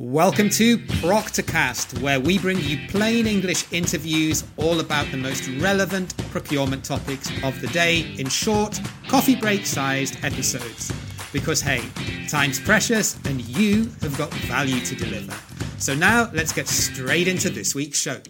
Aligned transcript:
Welcome 0.00 0.48
to 0.50 0.78
Proctorcast, 0.78 2.00
where 2.00 2.20
we 2.20 2.38
bring 2.38 2.60
you 2.60 2.86
plain 2.86 3.26
English 3.26 3.64
interviews 3.72 4.44
all 4.56 4.78
about 4.78 5.10
the 5.10 5.16
most 5.16 5.48
relevant 5.60 6.16
procurement 6.30 6.84
topics 6.84 7.28
of 7.42 7.60
the 7.60 7.66
day 7.66 8.14
in 8.16 8.28
short, 8.28 8.80
coffee 9.08 9.34
break 9.34 9.66
sized 9.66 10.24
episodes. 10.24 10.92
Because 11.32 11.60
hey, 11.60 11.82
time's 12.28 12.60
precious 12.60 13.18
and 13.24 13.40
you 13.40 13.86
have 14.00 14.16
got 14.16 14.32
value 14.46 14.78
to 14.84 14.94
deliver. 14.94 15.34
So 15.78 15.96
now 15.96 16.30
let's 16.32 16.52
get 16.52 16.68
straight 16.68 17.26
into 17.26 17.50
this 17.50 17.74
week's 17.74 17.98
show. 17.98 18.20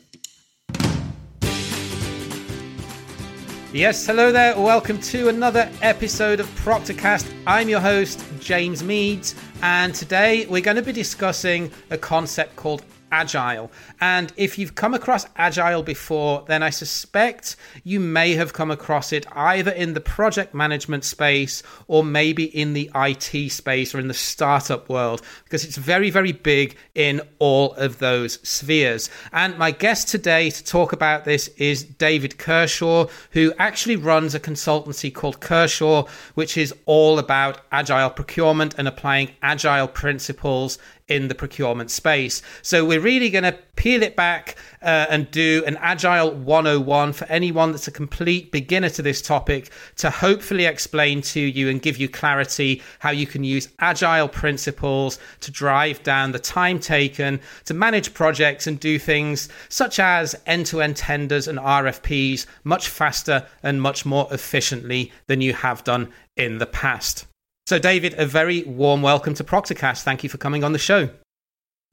Yes, 3.74 4.06
hello 4.06 4.32
there. 4.32 4.58
Welcome 4.58 4.98
to 5.02 5.28
another 5.28 5.70
episode 5.82 6.40
of 6.40 6.46
Proctorcast. 6.60 7.30
I'm 7.46 7.68
your 7.68 7.80
host, 7.80 8.24
James 8.40 8.82
Meads, 8.82 9.34
and 9.62 9.94
today 9.94 10.46
we're 10.46 10.62
going 10.62 10.76
to 10.76 10.82
be 10.82 10.92
discussing 10.92 11.70
a 11.90 11.98
concept 11.98 12.54
called 12.54 12.82
agile. 13.12 13.70
And 14.00 14.32
if 14.36 14.58
you've 14.58 14.74
come 14.74 14.94
across 14.94 15.26
agile 15.36 15.82
before, 15.82 16.44
then 16.46 16.62
I 16.62 16.70
suspect 16.70 17.56
you 17.84 18.00
may 18.00 18.34
have 18.34 18.52
come 18.52 18.70
across 18.70 19.12
it 19.12 19.26
either 19.32 19.70
in 19.70 19.94
the 19.94 20.00
project 20.00 20.54
management 20.54 21.04
space 21.04 21.62
or 21.86 22.04
maybe 22.04 22.44
in 22.44 22.72
the 22.72 22.90
IT 22.94 23.50
space 23.50 23.94
or 23.94 24.00
in 24.00 24.08
the 24.08 24.14
startup 24.14 24.88
world, 24.88 25.22
because 25.44 25.64
it's 25.64 25.76
very, 25.76 26.10
very 26.10 26.32
big 26.32 26.76
in 26.94 27.20
all 27.38 27.74
of 27.74 27.98
those 27.98 28.38
spheres. 28.48 29.10
And 29.32 29.58
my 29.58 29.70
guest 29.70 30.08
today 30.08 30.50
to 30.50 30.64
talk 30.64 30.92
about 30.92 31.24
this 31.24 31.48
is 31.56 31.84
David 31.84 32.38
Kershaw, 32.38 33.06
who 33.32 33.52
actually 33.58 33.96
runs 33.96 34.34
a 34.34 34.40
consultancy 34.40 35.12
called 35.12 35.40
Curshaw, 35.40 36.06
which 36.34 36.56
is 36.56 36.74
all 36.86 37.18
about 37.18 37.60
agile 37.72 38.10
procurement 38.10 38.74
and 38.78 38.88
applying 38.88 39.30
agile 39.42 39.88
principles 39.88 40.78
in 41.08 41.28
the 41.28 41.34
procurement 41.34 41.90
space. 41.90 42.42
So 42.62 42.84
we're 42.84 43.00
really 43.00 43.30
going 43.30 43.44
to 43.44 43.58
peel 43.76 44.02
it 44.02 44.16
back 44.16 44.56
uh, 44.82 45.06
and 45.08 45.30
do 45.30 45.62
an 45.66 45.76
Agile 45.78 46.32
101 46.32 47.12
for 47.12 47.24
anyone 47.26 47.72
that's 47.72 47.88
a 47.88 47.92
complete 47.92 48.52
beginner 48.52 48.90
to 48.90 49.02
this 49.02 49.22
topic 49.22 49.70
to 49.96 50.10
hopefully 50.10 50.66
explain 50.66 51.22
to 51.22 51.40
you 51.40 51.68
and 51.68 51.80
give 51.80 51.96
you 51.96 52.08
clarity 52.08 52.82
how 52.98 53.10
you 53.10 53.26
can 53.26 53.44
use 53.44 53.68
Agile 53.78 54.28
principles 54.28 55.18
to 55.40 55.50
drive 55.50 56.02
down 56.02 56.32
the 56.32 56.38
time 56.38 56.78
taken 56.78 57.40
to 57.64 57.74
manage 57.74 58.12
projects 58.14 58.66
and 58.66 58.78
do 58.80 58.98
things 58.98 59.48
such 59.68 59.98
as 59.98 60.34
end 60.46 60.66
to 60.66 60.82
end 60.82 60.96
tenders 60.96 61.48
and 61.48 61.58
RFPs 61.58 62.46
much 62.64 62.88
faster 62.88 63.46
and 63.62 63.80
much 63.80 64.04
more 64.04 64.28
efficiently 64.30 65.12
than 65.26 65.40
you 65.40 65.54
have 65.54 65.84
done 65.84 66.12
in 66.36 66.58
the 66.58 66.66
past. 66.66 67.26
So, 67.68 67.78
David, 67.78 68.14
a 68.16 68.24
very 68.24 68.62
warm 68.62 69.02
welcome 69.02 69.34
to 69.34 69.44
Proctorcast. 69.44 70.02
Thank 70.02 70.22
you 70.22 70.30
for 70.30 70.38
coming 70.38 70.64
on 70.64 70.72
the 70.72 70.78
show. 70.78 71.10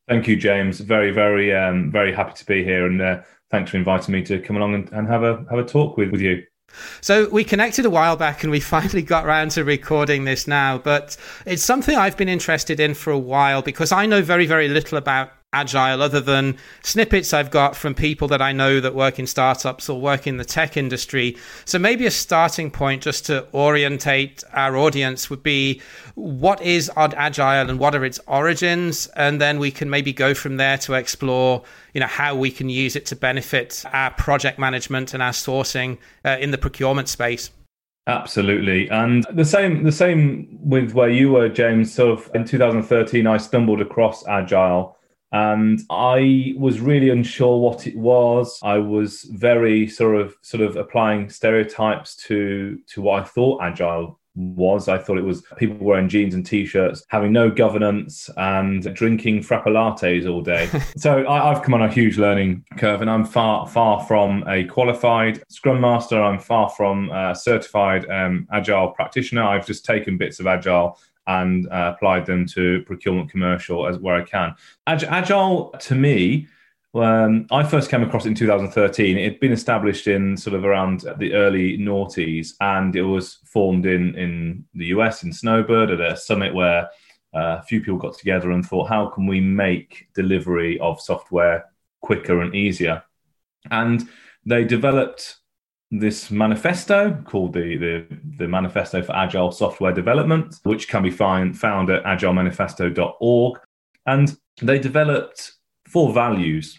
Thank 0.08 0.26
you, 0.26 0.38
James. 0.38 0.80
Very, 0.80 1.12
very, 1.12 1.54
um, 1.54 1.92
very 1.92 2.14
happy 2.14 2.32
to 2.34 2.46
be 2.46 2.64
here, 2.64 2.86
and 2.86 3.02
uh, 3.02 3.24
thanks 3.52 3.72
for 3.72 3.76
inviting 3.76 4.14
me 4.14 4.22
to 4.22 4.40
come 4.40 4.56
along 4.56 4.74
and, 4.74 4.90
and 4.94 5.06
have 5.06 5.24
a 5.24 5.46
have 5.50 5.60
a 5.60 5.66
talk 5.66 5.98
with, 5.98 6.12
with 6.12 6.22
you. 6.22 6.44
So 7.02 7.28
we 7.28 7.44
connected 7.44 7.86
a 7.86 7.90
while 7.90 8.16
back 8.16 8.44
and 8.44 8.52
we 8.54 8.60
finally 8.76 9.02
got 9.02 9.26
around 9.26 9.52
to 9.52 9.66
recording 9.66 10.24
this 10.24 10.48
now, 10.48 10.78
but 10.78 11.18
it's 11.46 11.64
something 11.64 11.98
I've 11.98 12.16
been 12.16 12.30
interested 12.30 12.80
in 12.80 12.94
for 12.94 13.12
a 13.12 13.20
while 13.20 13.62
because 13.62 13.92
I 13.92 14.06
know 14.06 14.22
very, 14.22 14.46
very 14.46 14.70
little 14.70 14.98
about 14.98 15.34
agile 15.56 16.02
other 16.02 16.20
than 16.20 16.58
snippets 16.84 17.34
I've 17.34 17.50
got 17.50 17.76
from 17.76 17.96
people 17.96 18.28
that 18.28 18.42
I 18.42 18.52
know 18.52 18.82
that 18.82 18.94
work 18.94 19.20
in 19.20 19.26
startups 19.26 19.88
or 19.90 20.00
work 20.00 20.28
in 20.28 20.38
the 20.38 20.44
tech 20.44 20.76
industry. 20.76 21.38
So 21.64 21.80
maybe 21.80 22.06
a 22.06 22.12
starting 22.12 22.70
point 22.70 23.02
just 23.02 23.26
to 23.28 23.48
orientate 23.54 24.44
our 24.52 24.76
audience 24.76 25.30
would 25.30 25.44
be 25.44 25.82
what 26.16 26.62
is 26.62 26.92
Odd 26.98 27.14
agile 27.14 27.70
and 27.70 27.80
what 27.80 27.96
are 27.96 28.04
its 28.04 28.20
origins 28.28 29.08
and 29.16 29.40
then 29.40 29.60
we 29.60 29.72
can 29.72 29.90
maybe 29.90 30.12
go 30.12 30.34
from 30.34 30.58
there 30.58 30.78
to 30.80 30.94
explore 30.94 31.64
you 31.94 32.02
know 32.02 32.08
how 32.08 32.36
we 32.36 32.52
can 32.52 32.70
use 32.70 32.96
it 32.98 33.06
to 33.08 33.16
benefit 33.16 33.84
our 33.94 34.12
project 34.12 34.60
management 34.60 35.14
and 35.14 35.24
our 35.24 35.32
sourcing 35.32 35.98
uh, 36.26 36.38
in 36.40 36.52
the 36.52 36.58
procurement 36.58 37.08
space. 37.08 37.50
Absolutely, 38.08 38.88
and 38.90 39.26
the 39.32 39.46
same 39.46 39.84
the 39.84 39.92
same 39.92 40.60
with 40.62 40.92
where 40.92 41.10
you 41.10 41.32
were, 41.32 41.50
James. 41.50 41.92
Sort 41.92 42.20
of 42.20 42.30
in 42.36 42.46
2013, 42.46 43.26
I 43.26 43.38
stumbled 43.38 43.82
across 43.82 44.28
Agile, 44.28 44.96
and 45.32 45.82
I 45.90 46.54
was 46.58 46.80
really 46.80 47.10
unsure 47.10 47.58
what 47.60 47.88
it 47.88 47.98
was. 47.98 48.60
I 48.64 48.78
was 48.78 49.24
very 49.24 49.88
sort 49.88 50.16
of 50.16 50.36
sort 50.42 50.62
of 50.62 50.76
applying 50.76 51.30
stereotypes 51.30 52.16
to 52.28 52.80
to 52.88 53.02
what 53.02 53.22
I 53.22 53.26
thought 53.26 53.62
agile 53.62 54.20
was. 54.36 54.88
I 54.88 54.98
thought 54.98 55.18
it 55.18 55.24
was 55.24 55.44
people 55.58 55.78
wearing 55.78 56.10
jeans 56.10 56.36
and 56.36 56.46
t-shirts, 56.46 57.06
having 57.10 57.32
no 57.32 57.50
governance, 57.50 58.30
and 58.38 58.84
drinking 58.94 59.44
frappe 59.44 59.66
lattes 59.66 60.30
all 60.30 60.42
day. 60.42 60.70
so 60.98 61.28
I, 61.28 61.54
have 61.54 61.64
come 61.64 61.74
on 61.74 61.82
a 61.82 61.92
huge 61.92 62.18
learning 62.18 62.66
curve, 62.78 63.02
and 63.02 63.10
I'm 63.10 63.26
far 63.26 63.68
far 63.68 64.06
from 64.06 64.44
a 64.48 64.66
qualified 64.66 65.44
Scrum 65.50 65.82
Master. 65.82 66.22
I'm 66.22 66.40
far 66.40 66.70
from 66.70 67.10
a 67.12 67.36
certified 67.36 68.10
um, 68.10 68.48
Agile 68.52 68.90
practitioner. 68.90 69.44
I've 69.44 69.66
just 69.66 69.86
taken 69.86 70.18
bits 70.18 70.40
of 70.40 70.48
Agile 70.48 71.00
and 71.28 71.68
uh, 71.68 71.94
applied 71.96 72.26
them 72.26 72.46
to 72.48 72.84
procurement 72.84 73.30
commercial 73.30 73.88
as 73.88 73.98
where 73.98 74.16
I 74.16 74.24
can. 74.24 74.56
Agile 74.88 75.72
to 75.80 75.96
me, 75.96 76.48
um, 76.94 77.48
I 77.52 77.64
first 77.64 77.90
came 77.90 78.04
across 78.04 78.26
it 78.26 78.30
in 78.30 78.36
2013. 78.36 79.18
It 79.18 79.24
had 79.32 79.40
been 79.40 79.52
established 79.52 80.08
in 80.08 80.38
sort 80.38 80.56
of 80.56 80.64
around 80.64 81.06
the 81.18 81.34
early 81.34 81.78
noughties, 81.78 82.54
and 82.62 82.96
it 82.96 83.02
was 83.02 83.40
formed 83.46 83.86
in 83.86 84.16
in 84.16 84.66
the 84.74 84.88
US 84.88 85.24
in 85.24 85.34
Snowbird 85.34 85.92
at 85.92 86.00
a 86.00 86.16
summit 86.16 86.54
where 86.54 86.90
uh, 87.36 87.58
a 87.60 87.64
few 87.64 87.82
people 87.82 87.98
got 87.98 88.18
together 88.18 88.52
and 88.52 88.66
thought, 88.66 88.88
how 88.88 89.08
can 89.08 89.28
we 89.28 89.42
make 89.42 90.08
delivery 90.16 90.80
of 90.80 91.02
software 91.02 91.66
quicker 92.02 92.42
and 92.42 92.56
easier? 92.56 93.04
And 93.72 94.08
they 94.46 94.64
developed 94.64 95.38
this 95.92 96.32
manifesto 96.32 97.22
called 97.26 97.54
the, 97.54 97.78
the, 97.78 98.18
the 98.38 98.48
Manifesto 98.48 99.02
for 99.04 99.16
Agile 99.16 99.52
Software 99.52 99.94
Development, 99.94 100.54
which 100.64 100.88
can 100.88 101.04
be 101.04 101.12
find, 101.12 101.58
found 101.58 101.90
at 101.90 102.04
agilemanifesto.org. 102.04 103.60
And 104.06 104.38
they 104.62 104.80
developed 104.80 105.54
four 105.88 106.14
values. 106.14 106.78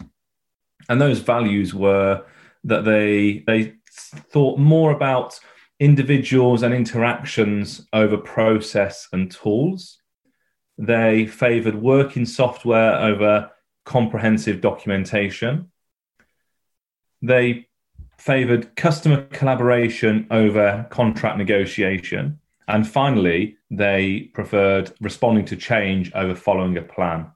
And 0.89 1.01
those 1.01 1.21
values 1.21 1.75
were 1.75 2.25
that 2.65 2.85
they, 2.85 3.45
they 3.47 3.75
thought 3.91 4.59
more 4.59 4.91
about 4.91 5.39
individuals 5.79 6.63
and 6.63 6.75
interactions 6.75 7.87
over 7.93 8.17
process 8.17 9.09
and 9.13 9.31
tools. 9.31 9.99
They 10.79 11.27
favored 11.27 11.75
working 11.75 12.27
software 12.27 12.97
over 12.97 13.51
comprehensive 13.85 14.61
documentation. 14.61 15.71
They 17.23 17.66
favored 18.19 18.75
customer 18.77 19.23
collaboration 19.27 20.27
over 20.31 20.87
contract 20.91 21.39
negotiation. 21.39 22.39
And 22.69 22.87
finally, 22.87 23.57
they 23.71 24.31
preferred 24.35 24.93
responding 25.01 25.45
to 25.47 25.57
change 25.57 26.13
over 26.15 26.35
following 26.35 26.77
a 26.77 26.83
plan. 26.83 27.31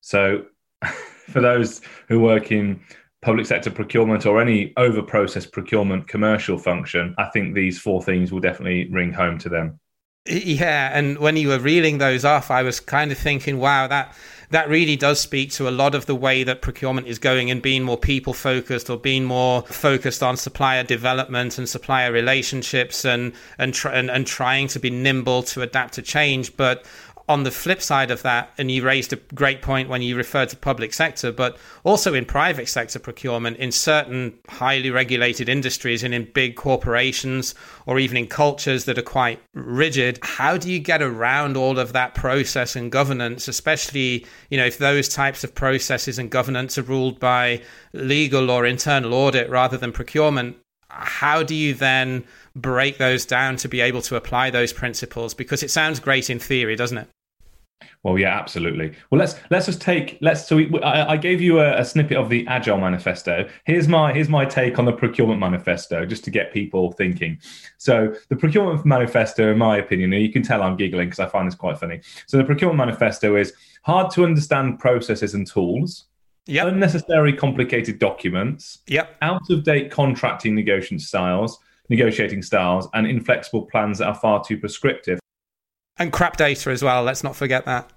So, 0.00 0.46
for 1.28 1.40
those 1.40 1.80
who 2.08 2.20
work 2.20 2.50
in 2.52 2.80
public 3.22 3.46
sector 3.46 3.70
procurement 3.70 4.26
or 4.26 4.40
any 4.40 4.72
over 4.76 5.02
processed 5.02 5.52
procurement 5.52 6.08
commercial 6.08 6.58
function, 6.58 7.14
I 7.18 7.26
think 7.26 7.54
these 7.54 7.78
four 7.78 8.02
things 8.02 8.32
will 8.32 8.40
definitely 8.40 8.90
ring 8.90 9.12
home 9.12 9.38
to 9.38 9.48
them. 9.48 9.78
Yeah. 10.26 10.90
And 10.92 11.18
when 11.18 11.36
you 11.36 11.48
were 11.48 11.58
reeling 11.58 11.98
those 11.98 12.24
off, 12.24 12.50
I 12.50 12.62
was 12.62 12.80
kind 12.80 13.10
of 13.10 13.18
thinking, 13.18 13.58
wow, 13.58 13.86
that 13.88 14.14
that 14.50 14.68
really 14.68 14.96
does 14.96 15.20
speak 15.20 15.50
to 15.52 15.68
a 15.68 15.70
lot 15.70 15.94
of 15.94 16.06
the 16.06 16.14
way 16.14 16.42
that 16.42 16.60
procurement 16.60 17.06
is 17.06 17.18
going 17.18 17.50
and 17.50 17.62
being 17.62 17.82
more 17.82 17.96
people 17.96 18.32
focused 18.32 18.90
or 18.90 18.98
being 18.98 19.24
more 19.24 19.62
focused 19.62 20.22
on 20.22 20.36
supplier 20.36 20.82
development 20.82 21.56
and 21.56 21.68
supplier 21.68 22.12
relationships 22.12 23.04
and 23.04 23.32
and, 23.58 23.74
tr- 23.74 23.88
and, 23.88 24.10
and 24.10 24.26
trying 24.26 24.68
to 24.68 24.78
be 24.78 24.90
nimble 24.90 25.42
to 25.44 25.62
adapt 25.62 25.94
to 25.94 26.02
change. 26.02 26.56
But 26.56 26.84
on 27.30 27.44
the 27.44 27.50
flip 27.52 27.80
side 27.80 28.10
of 28.10 28.22
that, 28.22 28.52
and 28.58 28.72
you 28.72 28.82
raised 28.82 29.12
a 29.12 29.16
great 29.36 29.62
point 29.62 29.88
when 29.88 30.02
you 30.02 30.16
referred 30.16 30.48
to 30.48 30.56
public 30.56 30.92
sector, 30.92 31.30
but 31.30 31.56
also 31.84 32.12
in 32.12 32.24
private 32.24 32.68
sector 32.68 32.98
procurement, 32.98 33.56
in 33.58 33.70
certain 33.70 34.36
highly 34.48 34.90
regulated 34.90 35.48
industries 35.48 36.02
and 36.02 36.12
in 36.12 36.28
big 36.34 36.56
corporations, 36.56 37.54
or 37.86 38.00
even 38.00 38.16
in 38.16 38.26
cultures 38.26 38.84
that 38.84 38.98
are 38.98 39.02
quite 39.02 39.40
rigid, 39.54 40.18
how 40.22 40.56
do 40.56 40.68
you 40.68 40.80
get 40.80 41.00
around 41.00 41.56
all 41.56 41.78
of 41.78 41.92
that 41.92 42.16
process 42.16 42.74
and 42.74 42.90
governance, 42.90 43.46
especially, 43.46 44.26
you 44.50 44.58
know, 44.58 44.66
if 44.66 44.78
those 44.78 45.08
types 45.08 45.44
of 45.44 45.54
processes 45.54 46.18
and 46.18 46.30
governance 46.30 46.78
are 46.78 46.82
ruled 46.82 47.20
by 47.20 47.62
legal 47.92 48.50
or 48.50 48.66
internal 48.66 49.14
audit 49.14 49.48
rather 49.48 49.76
than 49.76 49.92
procurement? 49.92 50.56
How 50.88 51.44
do 51.44 51.54
you 51.54 51.74
then 51.74 52.24
break 52.56 52.98
those 52.98 53.24
down 53.24 53.54
to 53.58 53.68
be 53.68 53.80
able 53.80 54.02
to 54.02 54.16
apply 54.16 54.50
those 54.50 54.72
principles? 54.72 55.32
Because 55.32 55.62
it 55.62 55.70
sounds 55.70 56.00
great 56.00 56.28
in 56.28 56.40
theory, 56.40 56.74
doesn't 56.74 56.98
it? 56.98 57.08
Well, 58.02 58.18
yeah, 58.18 58.38
absolutely. 58.38 58.94
Well, 59.10 59.18
let's 59.18 59.34
let's 59.50 59.66
just 59.66 59.80
take 59.80 60.18
let's. 60.20 60.46
So 60.46 60.56
we, 60.56 60.80
I, 60.80 61.12
I, 61.12 61.16
gave 61.16 61.40
you 61.40 61.60
a, 61.60 61.80
a, 61.80 61.84
snippet 61.84 62.16
of 62.16 62.30
the 62.30 62.46
Agile 62.46 62.78
Manifesto. 62.78 63.48
Here's 63.64 63.88
my 63.88 64.12
here's 64.12 64.28
my 64.28 64.44
take 64.44 64.78
on 64.78 64.86
the 64.86 64.92
Procurement 64.92 65.38
Manifesto, 65.38 66.06
just 66.06 66.24
to 66.24 66.30
get 66.30 66.52
people 66.52 66.92
thinking. 66.92 67.38
So 67.78 68.14
the 68.28 68.36
Procurement 68.36 68.86
Manifesto, 68.86 69.52
in 69.52 69.58
my 69.58 69.78
opinion, 69.78 70.12
and 70.12 70.22
you 70.22 70.32
can 70.32 70.42
tell 70.42 70.62
I'm 70.62 70.76
giggling 70.76 71.08
because 71.08 71.20
I 71.20 71.26
find 71.26 71.46
this 71.46 71.54
quite 71.54 71.78
funny. 71.78 72.00
So 72.26 72.38
the 72.38 72.44
Procurement 72.44 72.78
Manifesto 72.78 73.36
is 73.36 73.52
hard 73.82 74.10
to 74.12 74.24
understand 74.24 74.78
processes 74.78 75.34
and 75.34 75.46
tools. 75.46 76.06
Yep. 76.46 76.68
Unnecessary 76.68 77.32
complicated 77.34 77.98
documents. 77.98 78.78
Yep. 78.88 79.16
Out 79.22 79.50
of 79.50 79.62
date 79.62 79.90
contracting 79.90 80.54
negotiation 80.54 80.98
styles, 80.98 81.58
negotiating 81.90 82.42
styles, 82.42 82.88
and 82.94 83.06
inflexible 83.06 83.66
plans 83.66 83.98
that 83.98 84.08
are 84.08 84.14
far 84.14 84.42
too 84.42 84.56
prescriptive. 84.56 85.20
And 86.00 86.10
crap 86.10 86.38
data 86.38 86.70
as 86.70 86.82
well. 86.82 87.02
Let's 87.02 87.22
not 87.22 87.36
forget 87.36 87.66
that. 87.66 87.90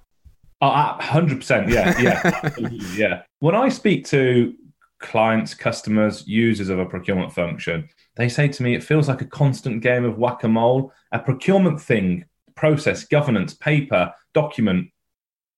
100%. 0.62 1.70
Yeah, 1.70 2.00
yeah, 2.00 2.70
yeah. 2.96 3.22
When 3.40 3.56
I 3.56 3.70
speak 3.70 4.06
to 4.08 4.54
clients, 5.00 5.54
customers, 5.54 6.28
users 6.28 6.70
of 6.70 6.80
a 6.80 6.86
procurement 6.86 7.34
function, 7.34 7.90
they 8.16 8.30
say 8.30 8.48
to 8.50 8.64
me, 8.64 8.76
it 8.76 8.84
feels 8.84 9.08
like 9.08 9.22
a 9.22 9.26
constant 9.26 9.82
game 9.82 10.06
of 10.06 10.18
whack 10.18 10.44
a 10.44 10.48
mole. 10.48 10.94
A 11.12 11.20
procurement 11.20 11.82
thing, 11.82 12.26
process, 12.56 13.06
governance, 13.06 13.54
paper, 13.54 14.14
document 14.34 14.90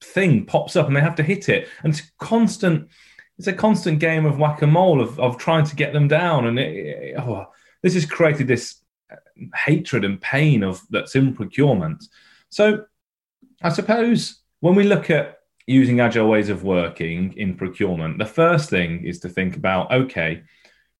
thing 0.03 0.45
pops 0.45 0.75
up, 0.75 0.87
and 0.87 0.95
they 0.95 1.01
have 1.01 1.15
to 1.15 1.23
hit 1.23 1.49
it, 1.49 1.67
and 1.83 1.93
it's 1.93 2.11
constant. 2.19 2.89
It's 3.37 3.47
a 3.47 3.53
constant 3.53 3.99
game 3.99 4.25
of 4.25 4.37
whack 4.37 4.61
a 4.61 4.67
mole 4.67 5.01
of, 5.01 5.19
of 5.19 5.37
trying 5.37 5.65
to 5.65 5.75
get 5.75 5.93
them 5.93 6.07
down, 6.07 6.45
and 6.45 6.57
it, 6.57 7.15
oh, 7.17 7.47
this 7.81 7.95
has 7.95 8.05
created 8.05 8.47
this 8.47 8.81
hatred 9.53 10.05
and 10.05 10.21
pain 10.21 10.63
of 10.63 10.81
that's 10.89 11.15
in 11.15 11.35
procurement. 11.35 12.05
So 12.49 12.85
I 13.61 13.69
suppose 13.69 14.41
when 14.59 14.75
we 14.75 14.83
look 14.83 15.09
at 15.09 15.39
using 15.67 15.99
agile 15.99 16.29
ways 16.29 16.49
of 16.49 16.63
working 16.63 17.33
in 17.37 17.55
procurement, 17.55 18.17
the 18.17 18.25
first 18.25 18.69
thing 18.69 19.05
is 19.05 19.19
to 19.19 19.29
think 19.29 19.55
about 19.55 19.91
okay, 19.91 20.43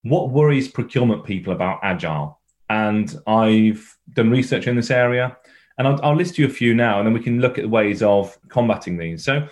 what 0.04 0.32
worries 0.32 0.68
procurement 0.68 1.26
people 1.26 1.54
about 1.54 1.80
agile? 1.84 2.40
And 2.70 3.16
I've 3.28 3.96
done 4.14 4.32
research 4.32 4.68
in 4.68 4.76
this 4.76 4.92
area, 4.92 5.38
and 5.78 5.88
I'll, 5.88 6.00
I'll 6.04 6.16
list 6.16 6.38
you 6.38 6.46
a 6.46 6.50
few 6.50 6.74
now, 6.74 7.00
and 7.00 7.08
then 7.08 7.14
we 7.14 7.20
can 7.20 7.40
look 7.42 7.58
at 7.58 7.64
the 7.64 7.70
ways 7.70 8.02
of 8.02 8.38
combating 8.50 8.98
these. 8.98 9.24
So, 9.24 9.48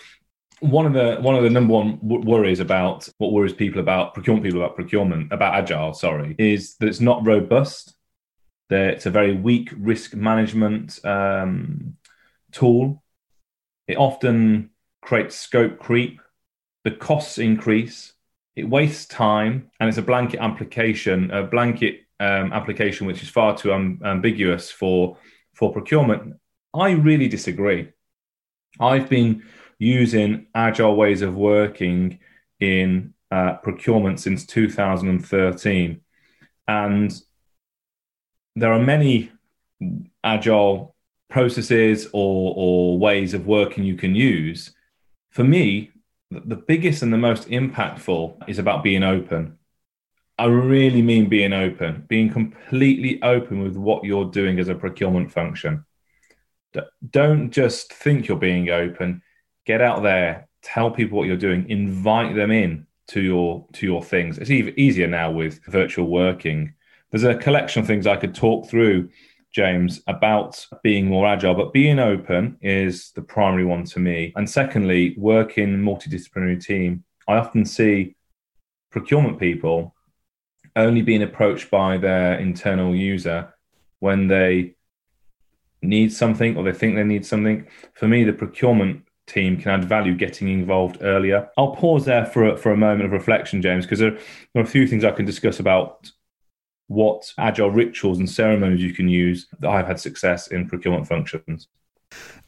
one 0.59 0.85
of 0.85 0.93
the 0.93 1.17
one 1.21 1.35
of 1.35 1.43
the 1.43 1.49
number 1.49 1.73
one 1.73 1.99
worries 2.01 2.59
about 2.59 3.09
what 3.17 3.33
worries 3.33 3.53
people 3.53 3.81
about 3.81 4.13
procurement 4.13 4.45
people 4.45 4.61
about 4.61 4.75
procurement 4.75 5.31
about 5.31 5.55
agile, 5.55 5.93
sorry, 5.93 6.35
is 6.39 6.75
that 6.77 6.87
it's 6.87 7.01
not 7.01 7.25
robust 7.25 7.95
it's 8.77 9.05
a 9.05 9.11
very 9.11 9.35
weak 9.35 9.69
risk 9.77 10.13
management 10.15 11.03
um, 11.05 11.97
tool. 12.51 13.03
It 13.87 13.97
often 13.97 14.71
creates 15.01 15.35
scope 15.35 15.79
creep. 15.79 16.21
The 16.83 16.91
costs 16.91 17.37
increase. 17.37 18.13
It 18.55 18.69
wastes 18.69 19.05
time, 19.05 19.71
and 19.79 19.89
it's 19.89 19.97
a 19.97 20.03
blanket 20.03 20.39
application, 20.39 21.31
a 21.31 21.43
blanket 21.43 22.01
um, 22.19 22.53
application 22.53 23.07
which 23.07 23.23
is 23.23 23.29
far 23.29 23.57
too 23.57 23.73
um, 23.73 23.99
ambiguous 24.05 24.69
for 24.71 25.17
for 25.53 25.71
procurement. 25.73 26.35
I 26.73 26.91
really 26.91 27.27
disagree. 27.27 27.91
I've 28.79 29.09
been 29.09 29.43
using 29.79 30.47
agile 30.55 30.95
ways 30.95 31.21
of 31.21 31.35
working 31.35 32.19
in 32.59 33.13
uh, 33.31 33.53
procurement 33.55 34.19
since 34.19 34.45
2013, 34.45 36.01
and 36.67 37.21
there 38.55 38.73
are 38.73 38.79
many 38.79 39.31
agile 40.23 40.95
processes 41.29 42.07
or, 42.13 42.53
or 42.55 42.97
ways 42.97 43.33
of 43.33 43.47
working 43.47 43.83
you 43.83 43.95
can 43.95 44.15
use. 44.15 44.71
For 45.31 45.43
me, 45.43 45.91
the 46.29 46.55
biggest 46.55 47.01
and 47.01 47.11
the 47.11 47.17
most 47.17 47.47
impactful 47.49 48.47
is 48.47 48.59
about 48.59 48.83
being 48.83 49.03
open. 49.03 49.57
I 50.37 50.45
really 50.45 51.01
mean 51.01 51.29
being 51.29 51.53
open, 51.53 52.05
being 52.07 52.29
completely 52.29 53.21
open 53.21 53.61
with 53.61 53.75
what 53.75 54.03
you're 54.03 54.31
doing 54.31 54.59
as 54.59 54.67
a 54.67 54.75
procurement 54.75 55.31
function. 55.31 55.85
Don't 57.07 57.51
just 57.51 57.93
think 57.93 58.27
you're 58.27 58.37
being 58.37 58.69
open. 58.69 59.21
Get 59.65 59.81
out 59.81 60.01
there, 60.01 60.47
tell 60.63 60.89
people 60.89 61.17
what 61.17 61.27
you're 61.27 61.37
doing, 61.37 61.69
invite 61.69 62.35
them 62.35 62.49
in 62.51 62.87
to 63.09 63.21
your 63.21 63.67
to 63.73 63.85
your 63.85 64.03
things. 64.03 64.37
It's 64.39 64.49
even 64.49 64.79
easier 64.79 65.07
now 65.07 65.29
with 65.31 65.63
virtual 65.65 66.07
working 66.07 66.73
there's 67.13 67.23
a 67.23 67.35
collection 67.35 67.79
of 67.79 67.85
things 67.85 68.07
I 68.07 68.15
could 68.15 68.33
talk 68.33 68.67
through, 68.67 69.07
James, 69.51 70.01
about 70.07 70.65
being 70.81 71.05
more 71.05 71.27
agile, 71.27 71.53
but 71.53 71.71
being 71.71 71.99
open 71.99 72.57
is 72.59 73.11
the 73.11 73.21
primary 73.21 73.63
one 73.63 73.83
to 73.85 73.99
me. 73.99 74.33
And 74.35 74.49
secondly, 74.49 75.13
work 75.15 75.59
in 75.59 75.83
multidisciplinary 75.83 76.59
team. 76.59 77.03
I 77.27 77.35
often 77.35 77.65
see 77.65 78.15
procurement 78.89 79.39
people 79.39 79.93
only 80.75 81.03
being 81.03 81.21
approached 81.21 81.69
by 81.69 81.97
their 81.97 82.39
internal 82.39 82.95
user 82.95 83.53
when 83.99 84.27
they 84.27 84.73
need 85.83 86.11
something 86.11 86.57
or 86.57 86.63
they 86.63 86.73
think 86.73 86.95
they 86.95 87.03
need 87.03 87.27
something. 87.27 87.67
For 87.93 88.07
me, 88.07 88.23
the 88.23 88.33
procurement 88.33 89.03
team 89.27 89.57
can 89.57 89.69
add 89.69 89.85
value 89.85 90.15
getting 90.15 90.47
involved 90.47 90.97
earlier. 91.01 91.47
I'll 91.59 91.75
pause 91.75 92.05
there 92.05 92.25
for 92.25 92.53
a, 92.53 92.57
for 92.57 92.71
a 92.71 92.77
moment 92.77 93.05
of 93.05 93.11
reflection, 93.11 93.61
James, 93.61 93.85
because 93.85 93.99
there, 93.99 94.17
there, 94.53 94.63
are 94.63 94.65
a 94.65 94.65
few 94.65 94.87
things 94.87 95.03
I 95.03 95.11
can 95.11 95.25
discuss 95.25 95.59
about 95.59 96.09
what 96.93 97.33
agile 97.37 97.71
rituals 97.71 98.19
and 98.19 98.29
ceremonies 98.29 98.81
you 98.81 98.93
can 98.93 99.07
use 99.07 99.47
that 99.59 99.69
I've 99.69 99.87
had 99.87 99.99
success 99.99 100.47
in 100.47 100.67
procurement 100.67 101.07
functions. 101.07 101.67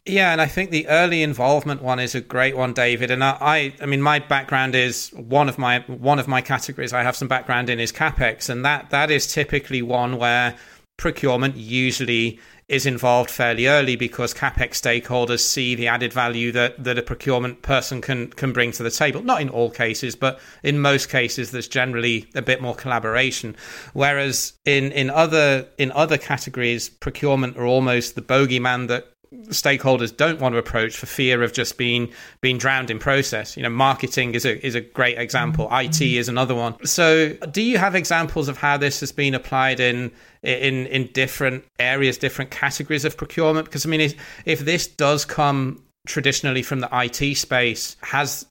Yeah, 0.06 0.32
and 0.32 0.40
I 0.40 0.46
think 0.46 0.70
the 0.70 0.88
early 0.88 1.24
involvement 1.24 1.82
one 1.82 2.00
is 2.00 2.14
a 2.14 2.22
great 2.22 2.56
one, 2.56 2.74
David. 2.74 3.10
And 3.10 3.24
I, 3.24 3.74
I 3.82 3.88
mean, 3.88 4.04
my 4.04 4.20
background 4.20 4.76
is 4.76 5.10
one 5.10 5.50
of 5.50 5.58
my 5.58 5.80
one 5.88 6.20
of 6.20 6.28
my 6.28 6.42
categories. 6.42 6.94
I 6.94 7.02
have 7.02 7.16
some 7.16 7.28
background 7.28 7.72
in 7.72 7.80
is 7.80 7.92
capex, 7.92 8.48
and 8.48 8.64
that 8.64 8.92
that 8.92 9.10
is 9.10 9.34
typically 9.34 9.82
one 9.82 10.18
where 10.18 10.56
procurement 10.98 11.56
usually 11.56 12.40
is 12.68 12.86
involved 12.86 13.30
fairly 13.30 13.68
early 13.68 13.96
because 13.96 14.34
capex 14.34 14.72
stakeholders 14.72 15.42
see 15.42 15.76
the 15.76 15.88
added 15.88 16.12
value 16.12 16.52
that, 16.52 16.84
that 16.84 16.98
a 16.98 17.04
procurement 17.04 17.62
person 17.62 18.02
can 18.02 18.28
can 18.28 18.52
bring 18.54 18.72
to 18.72 18.84
the 18.84 18.90
table. 18.90 19.22
Not 19.22 19.42
in 19.42 19.50
all 19.50 19.70
cases, 19.70 20.16
but 20.16 20.40
in 20.64 20.80
most 20.80 21.10
cases, 21.10 21.52
there's 21.52 21.68
generally 21.68 22.28
a 22.34 22.42
bit 22.42 22.62
more 22.62 22.74
collaboration. 22.74 23.56
Whereas 23.94 24.54
in 24.66 24.92
in 24.92 25.10
other 25.10 25.68
in 25.78 25.92
other 25.92 26.18
categories, 26.18 26.90
procurement 26.90 27.58
are 27.58 27.66
almost 27.66 28.16
the 28.16 28.22
bogeyman 28.22 28.88
that 28.88 29.15
stakeholders 29.48 30.16
don't 30.16 30.40
want 30.40 30.54
to 30.54 30.60
approach 30.60 30.96
for 30.98 31.06
fear 31.06 31.44
of 31.44 31.54
just 31.54 31.78
being 31.78 32.12
being 32.42 32.58
drowned 32.58 32.90
in 32.90 33.00
process. 33.00 33.56
You 33.56 33.64
know, 33.64 33.70
marketing 33.70 34.34
is 34.34 34.46
a 34.46 34.66
is 34.66 34.76
a 34.76 34.82
great 34.82 35.18
example. 35.18 35.68
Mm-hmm. 35.68 35.92
IT 35.92 36.02
is 36.02 36.30
another 36.30 36.56
one. 36.56 36.84
So, 36.86 37.34
do 37.52 37.62
you 37.62 37.78
have 37.78 37.96
examples 37.96 38.48
of 38.48 38.58
how 38.58 38.78
this 38.78 39.00
has 39.00 39.12
been 39.12 39.34
applied 39.34 39.80
in 39.80 40.12
in 40.44 40.88
in 40.88 41.08
different 41.08 41.66
areas, 41.80 42.18
different 42.18 42.52
categories 42.52 43.06
of 43.06 43.18
procurement? 43.18 43.66
Because 43.66 43.86
I 43.86 43.90
mean, 43.90 44.02
if, 44.02 44.16
if 44.46 44.60
this 44.60 44.88
does 44.88 45.26
come 45.26 45.84
traditionally 46.08 46.64
from 46.64 46.80
the 46.80 46.90
IT 46.92 47.36
space, 47.36 47.98
has 48.02 48.46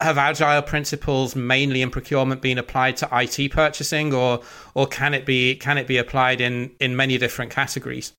have 0.00 0.16
agile 0.16 0.62
principles 0.62 1.34
mainly 1.34 1.82
in 1.82 1.90
procurement 1.90 2.40
been 2.40 2.58
applied 2.58 2.96
to 2.98 3.08
IT 3.12 3.50
purchasing, 3.50 4.14
or 4.14 4.42
or 4.74 4.86
can 4.86 5.14
it 5.14 5.26
be 5.26 5.56
can 5.56 5.78
it 5.78 5.86
be 5.86 5.98
applied 5.98 6.40
in 6.40 6.70
in 6.80 6.96
many 6.96 7.18
different 7.18 7.50
categories? 7.50 8.12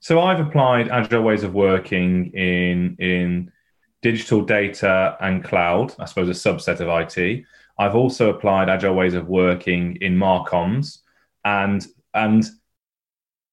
So 0.00 0.20
I've 0.20 0.40
applied 0.40 0.88
agile 0.88 1.22
ways 1.22 1.42
of 1.42 1.54
working 1.54 2.32
in 2.32 2.96
in 2.98 3.52
digital 4.02 4.42
data 4.42 5.16
and 5.20 5.44
cloud, 5.44 5.94
I 5.98 6.06
suppose 6.06 6.28
a 6.28 6.32
subset 6.32 6.80
of 6.80 6.88
IT. 6.88 7.44
I've 7.78 7.94
also 7.94 8.30
applied 8.30 8.68
agile 8.70 8.94
ways 8.94 9.14
of 9.14 9.28
working 9.28 9.96
in 10.00 10.16
marcoms 10.16 10.98
and 11.44 11.86
and 12.14 12.44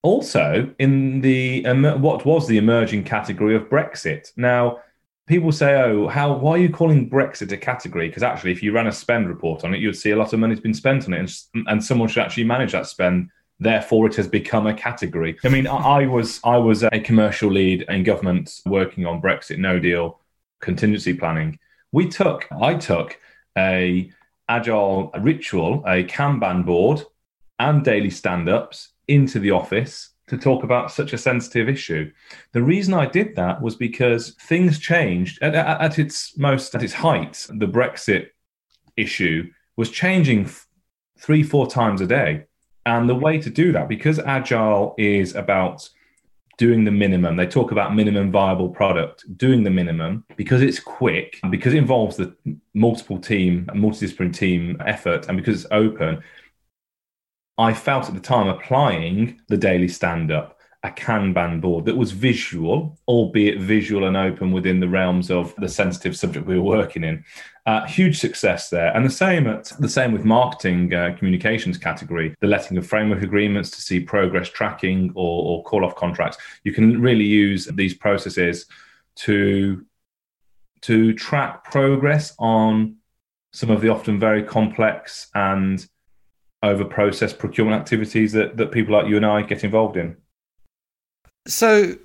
also 0.03 0.73
in 0.79 1.19
the 1.21 1.63
what 1.99 2.25
was 2.25 2.47
the 2.47 2.57
emerging 2.57 3.03
category 3.03 3.55
of 3.55 3.69
Brexit. 3.69 4.31
Now, 4.37 4.79
people 5.27 5.51
say, 5.51 5.81
"Oh, 5.81 6.07
how? 6.07 6.33
Why 6.33 6.51
are 6.51 6.57
you 6.57 6.69
calling 6.69 7.09
Brexit 7.09 7.51
a 7.51 7.57
category?" 7.57 8.07
Because 8.07 8.23
actually, 8.23 8.53
if 8.53 8.63
you 8.63 8.71
ran 8.71 8.87
a 8.87 8.91
spend 8.91 9.27
report 9.27 9.65
on 9.65 9.73
it, 9.73 9.81
you'd 9.81 9.97
see 9.97 10.11
a 10.11 10.15
lot 10.15 10.31
of 10.31 10.39
money's 10.39 10.61
been 10.61 10.73
spent 10.73 11.05
on 11.07 11.13
it, 11.13 11.31
and, 11.53 11.67
and 11.67 11.83
someone 11.83 12.07
should 12.07 12.23
actually 12.23 12.45
manage 12.45 12.71
that 12.71 12.87
spend 12.87 13.29
therefore 13.59 14.07
it 14.07 14.15
has 14.15 14.27
become 14.27 14.67
a 14.67 14.73
category. 14.73 15.37
I 15.43 15.49
mean, 15.49 15.67
I 15.67 16.05
was 16.07 16.39
I 16.43 16.57
was 16.57 16.83
a 16.83 16.99
commercial 16.99 17.51
lead 17.51 17.83
in 17.89 18.03
government 18.03 18.61
working 18.65 19.05
on 19.05 19.21
Brexit 19.21 19.57
No 19.57 19.79
Deal 19.79 20.19
contingency 20.59 21.13
planning. 21.13 21.59
We 21.91 22.07
took 22.07 22.47
I 22.51 22.75
took 22.75 23.19
a 23.57 24.11
agile 24.49 25.11
ritual, 25.19 25.83
a 25.85 26.03
Kanban 26.03 26.65
board, 26.65 27.03
and 27.59 27.83
daily 27.83 28.09
stand-ups 28.09 28.89
into 29.07 29.39
the 29.39 29.51
office 29.51 30.09
to 30.27 30.37
talk 30.37 30.63
about 30.63 30.91
such 30.91 31.13
a 31.13 31.17
sensitive 31.17 31.69
issue. 31.69 32.11
The 32.51 32.61
reason 32.61 32.93
I 32.93 33.05
did 33.05 33.35
that 33.37 33.61
was 33.61 33.75
because 33.75 34.35
things 34.41 34.77
changed 34.77 35.41
at, 35.41 35.55
at, 35.55 35.81
at 35.81 35.99
its 35.99 36.37
most 36.37 36.75
at 36.75 36.83
its 36.83 36.93
height. 36.93 37.47
The 37.49 37.67
Brexit 37.67 38.27
issue 38.95 39.49
was 39.75 39.89
changing 39.89 40.49
three 41.17 41.43
four 41.43 41.67
times 41.67 42.01
a 42.01 42.07
day 42.07 42.45
and 42.87 43.09
the 43.09 43.15
way 43.15 43.37
to 43.37 43.49
do 43.49 43.71
that, 43.73 43.89
because 43.89 44.17
agile 44.19 44.95
is 44.97 45.35
about 45.35 45.89
doing 46.57 46.85
the 46.85 46.91
minimum. 46.91 47.35
They 47.35 47.45
talk 47.45 47.71
about 47.71 47.93
minimum 47.93 48.31
viable 48.31 48.69
product, 48.69 49.37
doing 49.37 49.63
the 49.63 49.69
minimum 49.69 50.23
because 50.37 50.61
it's 50.61 50.79
quick, 50.79 51.37
because 51.49 51.73
it 51.73 51.77
involves 51.77 52.15
the 52.15 52.33
multiple 52.73 53.19
team, 53.19 53.69
multidisciplinary 53.73 54.33
team 54.33 54.77
effort, 54.85 55.27
and 55.27 55.37
because 55.37 55.63
it's 55.63 55.71
open. 55.71 56.23
I 57.57 57.73
felt 57.73 58.07
at 58.07 58.13
the 58.13 58.21
time 58.21 58.47
applying 58.47 59.41
the 59.49 59.57
daily 59.57 59.87
stand 59.87 60.31
up 60.31 60.56
a 60.87 60.91
Kanban 60.91 61.59
board 61.59 61.85
that 61.85 61.97
was 61.97 62.11
visual, 62.11 62.97
albeit 63.07 63.59
visual 63.59 64.05
and 64.05 64.15
open 64.15 64.51
within 64.51 64.79
the 64.79 64.87
realms 64.87 65.29
of 65.29 65.53
the 65.57 65.67
sensitive 65.67 66.15
subject 66.15 66.47
we 66.47 66.57
were 66.57 66.77
working 66.77 67.03
in. 67.03 67.23
Uh, 67.65 67.85
huge 67.85 68.17
success 68.17 68.69
there, 68.69 68.95
and 68.95 69.05
the 69.05 69.09
same 69.09 69.45
at 69.45 69.65
the 69.79 69.89
same 69.89 70.13
with 70.13 70.23
marketing 70.23 70.93
uh, 70.93 71.13
communications 71.17 71.77
category. 71.77 72.33
The 72.39 72.47
letting 72.47 72.77
of 72.77 72.87
framework 72.87 73.21
agreements 73.21 73.69
to 73.71 73.81
see 73.81 73.99
progress 73.99 74.47
tracking 74.49 75.11
or, 75.15 75.43
or 75.49 75.63
call 75.63 75.83
off 75.83 75.95
contracts. 75.95 76.37
You 76.63 76.71
can 76.71 77.01
really 77.01 77.25
use 77.25 77.65
these 77.65 77.93
processes 77.93 78.65
to 79.17 79.85
to 80.81 81.13
track 81.13 81.65
progress 81.65 82.33
on 82.39 82.95
some 83.51 83.69
of 83.69 83.81
the 83.81 83.89
often 83.89 84.19
very 84.19 84.43
complex 84.43 85.27
and 85.35 85.85
over 86.63 86.85
processed 86.85 87.37
procurement 87.37 87.79
activities 87.79 88.31
that, 88.31 88.55
that 88.57 88.71
people 88.71 88.93
like 88.93 89.07
you 89.07 89.17
and 89.17 89.25
I 89.25 89.41
get 89.41 89.63
involved 89.63 89.97
in. 89.97 90.15
So 91.47 91.95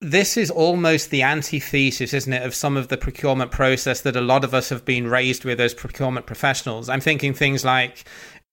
this 0.00 0.36
is 0.36 0.50
almost 0.50 1.10
the 1.10 1.22
antithesis, 1.22 2.12
isn't 2.12 2.32
it, 2.32 2.42
of 2.42 2.54
some 2.54 2.76
of 2.76 2.88
the 2.88 2.96
procurement 2.96 3.50
process 3.50 4.02
that 4.02 4.16
a 4.16 4.20
lot 4.20 4.44
of 4.44 4.54
us 4.54 4.68
have 4.68 4.84
been 4.84 5.08
raised 5.08 5.44
with 5.44 5.60
as 5.60 5.74
procurement 5.74 6.26
professionals. 6.26 6.88
I'm 6.88 7.00
thinking 7.00 7.32
things 7.32 7.64
like 7.64 8.04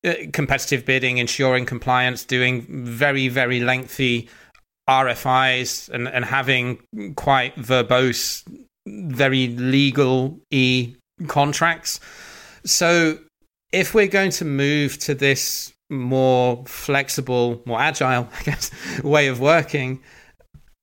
uh, 0.06 0.14
competitive 0.32 0.86
bidding, 0.86 1.18
ensuring 1.18 1.66
compliance, 1.66 2.24
doing 2.26 2.66
very, 2.70 3.28
very 3.28 3.60
lengthy 3.60 4.30
RFIs, 4.90 5.90
and, 5.90 6.08
and 6.08 6.26
having 6.26 6.80
quite 7.16 7.56
verbose, 7.56 8.44
very 8.88 9.48
legal 9.48 10.40
e 10.52 10.96
contracts. 11.28 12.00
So, 12.66 13.20
if 13.72 13.94
we're 13.94 14.08
going 14.08 14.32
to 14.32 14.46
move 14.46 14.98
to 15.00 15.16
this 15.16 15.73
more 15.90 16.64
flexible, 16.66 17.62
more 17.66 17.80
agile, 17.80 18.28
I 18.40 18.44
guess, 18.44 18.72
way 19.04 19.28
of 19.28 19.40
working. 19.40 20.02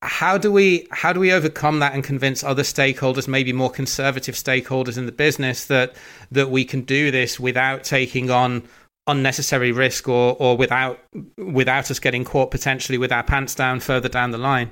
How 0.03 0.37
do 0.37 0.51
we 0.51 0.87
how 0.91 1.13
do 1.13 1.19
we 1.19 1.31
overcome 1.31 1.79
that 1.79 1.93
and 1.93 2.03
convince 2.03 2.43
other 2.43 2.63
stakeholders, 2.63 3.27
maybe 3.27 3.53
more 3.53 3.69
conservative 3.69 4.33
stakeholders 4.33 4.97
in 4.97 5.05
the 5.05 5.11
business, 5.11 5.65
that 5.67 5.95
that 6.31 6.49
we 6.49 6.65
can 6.65 6.81
do 6.81 7.11
this 7.11 7.39
without 7.39 7.83
taking 7.83 8.31
on 8.31 8.63
unnecessary 9.07 9.71
risk 9.71 10.07
or 10.07 10.35
or 10.39 10.57
without 10.57 10.99
without 11.37 11.91
us 11.91 11.99
getting 11.99 12.25
caught 12.25 12.49
potentially 12.49 12.97
with 12.97 13.11
our 13.11 13.23
pants 13.23 13.53
down 13.53 13.79
further 13.79 14.09
down 14.09 14.31
the 14.31 14.39
line? 14.39 14.71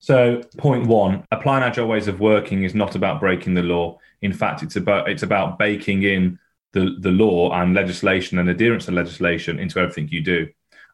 So, 0.00 0.42
point 0.58 0.88
one: 0.88 1.24
applying 1.30 1.62
agile 1.62 1.86
ways 1.86 2.08
of 2.08 2.18
working 2.18 2.64
is 2.64 2.74
not 2.74 2.96
about 2.96 3.20
breaking 3.20 3.54
the 3.54 3.62
law. 3.62 4.00
In 4.22 4.32
fact, 4.32 4.64
it's 4.64 4.74
about 4.74 5.08
it's 5.08 5.22
about 5.22 5.60
baking 5.60 6.02
in 6.02 6.38
the, 6.72 6.96
the 7.00 7.10
law 7.10 7.52
and 7.52 7.74
legislation 7.74 8.38
and 8.38 8.48
adherence 8.48 8.86
to 8.86 8.92
legislation 8.92 9.58
into 9.58 9.78
everything 9.78 10.08
you 10.08 10.22
do. 10.22 10.48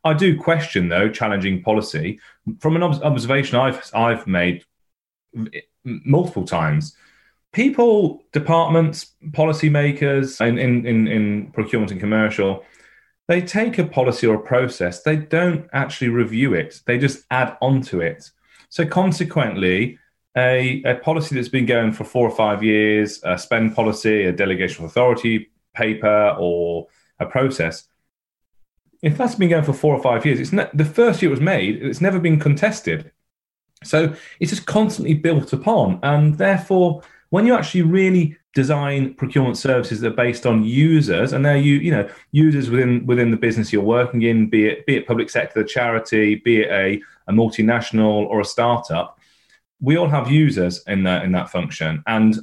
I 0.05 0.15
do 0.15 0.39
question, 0.39 0.89
though, 0.89 1.09
challenging 1.09 1.63
policy 1.63 2.21
from 2.61 2.77
an 2.77 2.83
observation 2.83 3.59
I've 3.59 3.91
I've 3.95 4.27
made 4.27 4.65
multiple 5.85 6.45
times. 6.45 6.97
People, 7.53 8.23
departments, 8.33 9.15
policymakers 9.31 10.47
in, 10.47 10.59
in, 10.59 10.87
in, 10.87 11.09
in 11.09 11.51
procurement 11.53 11.91
and 11.91 12.01
commercial, 12.01 12.65
they 13.27 13.41
take 13.41 13.79
a 13.79 13.85
policy 13.85 14.27
or 14.27 14.37
a 14.37 14.41
process, 14.41 15.03
they 15.03 15.17
don't 15.17 15.69
actually 15.73 16.09
review 16.09 16.55
it, 16.55 16.81
they 16.87 16.99
just 16.99 17.25
add 17.31 17.57
on 17.61 17.83
to 17.83 18.01
it. 18.01 18.31
So, 18.69 18.87
consequently, 18.87 19.99
a, 20.37 20.83
a 20.85 20.95
policy 20.97 21.35
that's 21.35 21.49
been 21.49 21.67
going 21.67 21.93
for 21.93 22.05
four 22.05 22.29
or 22.29 22.35
five 22.35 22.63
years, 22.63 23.21
a 23.25 23.37
spend 23.37 23.75
policy, 23.75 24.25
a 24.25 24.33
delegation 24.33 24.85
of 24.85 24.91
authority 24.91 25.51
paper 25.83 26.37
or 26.39 26.89
a 27.21 27.27
process, 27.27 27.89
if 29.03 29.17
that's 29.17 29.37
been 29.37 29.51
going 29.51 29.65
for 29.65 29.73
four 29.73 29.95
or 29.95 30.03
five 30.03 30.27
years, 30.27 30.41
it's 30.41 30.53
ne- 30.53 30.75
the 30.75 30.85
first 30.85 31.23
year 31.23 31.31
it 31.31 31.39
was 31.39 31.41
made, 31.41 31.83
it's 31.83 32.01
never 32.01 32.19
been 32.19 32.41
contested. 32.41 33.13
So 33.85 34.13
it's 34.41 34.51
just 34.51 34.67
constantly 34.67 35.15
built 35.15 35.53
upon. 35.53 36.01
And 36.03 36.37
therefore, 36.37 37.03
when 37.31 37.47
you 37.47 37.55
actually 37.55 37.83
really 37.83 38.37
design 38.55 39.15
procurement 39.15 39.57
services 39.57 40.01
that 40.01 40.13
are 40.13 40.17
based 40.17 40.47
on 40.47 40.65
users, 40.65 41.33
and 41.33 41.45
they're 41.45 41.57
you, 41.57 41.77
you 41.77 41.93
know, 41.93 42.09
users 42.33 42.71
within 42.71 43.07
within 43.07 43.31
the 43.31 43.37
business 43.37 43.73
you're 43.73 43.83
working 43.99 44.23
in, 44.23 44.51
be 44.51 44.67
it 44.67 44.87
be 44.87 44.97
it 44.97 45.07
public 45.07 45.31
sector, 45.31 45.63
charity, 45.63 46.37
be 46.37 46.63
it 46.63 46.71
a, 46.71 47.01
a 47.29 47.33
multinational 47.33 48.27
or 48.31 48.41
a 48.41 48.45
startup, 48.45 49.19
we 49.81 49.97
all 49.97 50.09
have 50.09 50.31
users 50.31 50.83
in 50.87 51.05
that 51.05 51.25
in 51.25 51.33
that 51.33 51.51
function. 51.51 52.03
And 52.07 52.37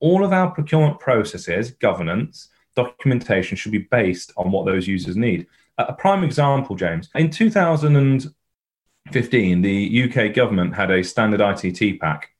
all 0.00 0.24
of 0.24 0.32
our 0.32 0.50
procurement 0.50 0.98
processes, 0.98 1.70
governance, 1.70 2.48
documentation 2.74 3.56
should 3.56 3.72
be 3.72 3.78
based 3.78 4.32
on 4.36 4.50
what 4.50 4.66
those 4.66 4.88
users 4.88 5.16
need. 5.16 5.46
A 5.78 5.92
prime 5.92 6.24
example, 6.24 6.76
James, 6.76 7.08
in 7.14 7.30
2015, 7.30 9.62
the 9.62 10.04
UK 10.04 10.34
government 10.34 10.74
had 10.74 10.90
a 10.90 11.02
standard 11.02 11.40
ITT 11.40 12.00
pack 12.00 12.30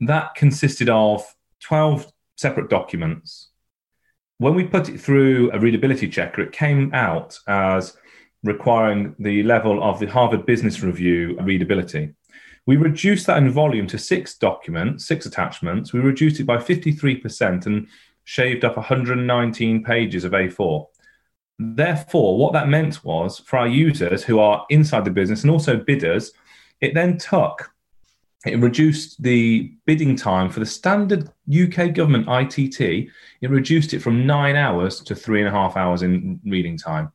that 0.00 0.34
consisted 0.34 0.88
of 0.88 1.24
12 1.60 2.12
separate 2.36 2.68
documents. 2.68 3.48
When 4.38 4.54
we 4.54 4.64
put 4.64 4.88
it 4.88 5.00
through 5.00 5.50
a 5.52 5.58
readability 5.58 6.08
checker, 6.08 6.42
it 6.42 6.52
came 6.52 6.92
out 6.92 7.38
as 7.48 7.96
requiring 8.42 9.14
the 9.18 9.42
level 9.42 9.82
of 9.82 9.98
the 9.98 10.06
Harvard 10.06 10.44
Business 10.44 10.82
Review 10.82 11.38
readability. 11.40 12.14
We 12.66 12.76
reduced 12.76 13.26
that 13.26 13.38
in 13.38 13.50
volume 13.50 13.86
to 13.88 13.98
six 13.98 14.36
documents, 14.36 15.06
six 15.06 15.24
attachments. 15.24 15.92
We 15.92 16.00
reduced 16.00 16.40
it 16.40 16.44
by 16.44 16.58
53%. 16.58 17.66
And 17.66 17.86
shaved 18.26 18.64
up 18.64 18.76
119 18.76 19.84
pages 19.84 20.24
of 20.24 20.32
A4. 20.32 20.86
Therefore, 21.58 22.36
what 22.36 22.52
that 22.52 22.68
meant 22.68 23.02
was 23.04 23.38
for 23.38 23.58
our 23.58 23.68
users 23.68 24.24
who 24.24 24.40
are 24.40 24.66
inside 24.68 25.04
the 25.04 25.10
business 25.10 25.42
and 25.42 25.50
also 25.50 25.76
bidders, 25.76 26.32
it 26.80 26.92
then 26.92 27.16
took, 27.16 27.72
it 28.44 28.58
reduced 28.58 29.22
the 29.22 29.72
bidding 29.86 30.16
time 30.16 30.50
for 30.50 30.60
the 30.60 30.66
standard 30.66 31.30
UK 31.48 31.94
government 31.94 32.26
ITT, 32.28 32.80
it 32.80 33.50
reduced 33.50 33.94
it 33.94 34.00
from 34.00 34.26
nine 34.26 34.56
hours 34.56 35.00
to 35.00 35.14
three 35.14 35.38
and 35.38 35.48
a 35.48 35.52
half 35.52 35.76
hours 35.76 36.02
in 36.02 36.40
reading 36.44 36.76
time. 36.76 37.12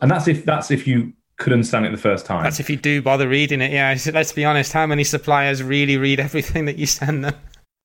And 0.00 0.10
that's 0.10 0.26
if 0.26 0.44
that's 0.44 0.70
if 0.70 0.86
you 0.86 1.12
could 1.36 1.52
understand 1.52 1.84
it 1.84 1.90
the 1.90 1.98
first 1.98 2.24
time. 2.24 2.42
That's 2.42 2.60
if 2.60 2.70
you 2.70 2.76
do 2.76 3.02
bother 3.02 3.28
reading 3.28 3.60
it. 3.60 3.72
Yeah, 3.72 3.96
let's 4.12 4.32
be 4.32 4.46
honest. 4.46 4.72
How 4.72 4.86
many 4.86 5.04
suppliers 5.04 5.62
really 5.62 5.98
read 5.98 6.18
everything 6.18 6.64
that 6.64 6.76
you 6.76 6.86
send 6.86 7.26
them? 7.26 7.34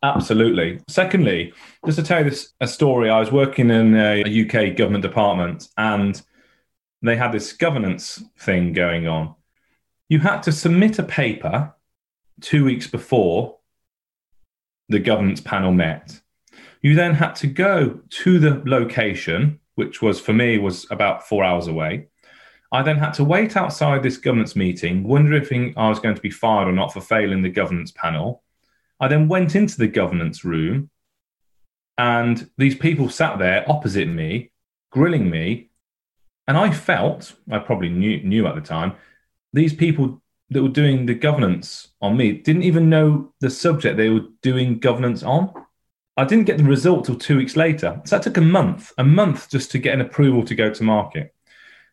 Absolutely. 0.04 0.80
Secondly, 0.88 1.54
just 1.86 2.00
to 2.00 2.04
tell 2.04 2.24
you 2.24 2.30
this 2.30 2.54
a 2.60 2.68
story, 2.68 3.10
I 3.10 3.20
was 3.20 3.32
working 3.32 3.70
in 3.70 3.96
a, 3.96 4.24
a 4.26 4.46
UK 4.46 4.76
government 4.76 5.04
department 5.04 5.68
and 5.78 6.20
they 7.04 7.16
had 7.16 7.32
this 7.32 7.54
governance 7.54 8.24
thing 8.40 8.74
going 8.74 9.08
on. 9.08 9.36
You 10.10 10.20
had 10.20 10.44
to 10.44 10.52
submit 10.52 11.00
a 11.00 11.04
paper 11.04 11.74
two 12.42 12.66
weeks 12.66 12.88
before 12.88 13.60
the 14.90 15.00
governance 15.00 15.40
panel 15.40 15.72
met. 15.72 16.20
You 16.82 16.96
then 16.96 17.14
had 17.14 17.36
to 17.36 17.48
go 17.48 18.02
to 18.10 18.40
the 18.40 18.62
location, 18.66 19.60
which 19.76 20.02
was 20.02 20.20
for 20.20 20.34
me 20.34 20.58
was 20.58 20.88
about 20.90 21.28
four 21.28 21.44
hours 21.44 21.68
away. 21.68 22.08
I 22.72 22.82
then 22.82 22.98
had 22.98 23.14
to 23.16 23.24
wait 23.24 23.56
outside 23.56 24.02
this 24.02 24.18
governance 24.18 24.56
meeting, 24.56 25.04
wondering 25.04 25.44
if 25.44 25.78
I 25.78 25.90
was 25.90 26.00
going 26.00 26.16
to 26.16 26.22
be 26.22 26.30
fired 26.30 26.68
or 26.68 26.72
not 26.72 26.92
for 26.92 27.02
failing 27.02 27.42
the 27.42 27.50
governance 27.50 27.92
panel. 27.92 28.44
I 29.02 29.08
then 29.08 29.28
went 29.28 29.56
into 29.56 29.78
the 29.78 29.88
governance 29.88 30.46
room 30.46 30.90
and 31.98 32.50
these 32.58 32.76
people 32.76 33.10
sat 33.10 33.40
there 33.40 33.70
opposite 33.70 34.08
me, 34.08 34.52
grilling 34.92 35.30
me. 35.30 35.70
And 36.48 36.58
I 36.58 36.72
felt, 36.72 37.34
I 37.52 37.60
probably 37.60 37.90
knew, 37.90 38.22
knew 38.24 38.48
at 38.48 38.56
the 38.56 38.62
time, 38.62 38.94
these 39.54 39.74
people 39.74 40.22
that 40.52 40.62
were 40.62 40.70
doing 40.70 41.06
the 41.06 41.14
governance 41.14 41.90
on 42.02 42.16
me 42.16 42.34
didn't 42.34 42.64
even 42.64 42.90
know 42.90 43.34
the 43.40 43.50
subject 43.50 43.98
they 43.98 44.10
were 44.10 44.26
doing 44.42 44.80
governance 44.80 45.24
on. 45.24 45.52
I 46.18 46.26
didn't 46.26 46.46
get 46.46 46.58
the 46.58 46.64
result 46.64 47.06
till 47.06 47.16
two 47.16 47.38
weeks 47.38 47.56
later. 47.56 48.02
So 48.06 48.16
that 48.16 48.24
took 48.24 48.38
a 48.38 48.42
month, 48.42 48.92
a 48.98 49.04
month 49.04 49.50
just 49.50 49.72
to 49.72 49.80
get 49.80 49.94
an 49.94 50.02
approval 50.02 50.44
to 50.46 50.56
go 50.56 50.70
to 50.72 50.84
market. 50.84 51.34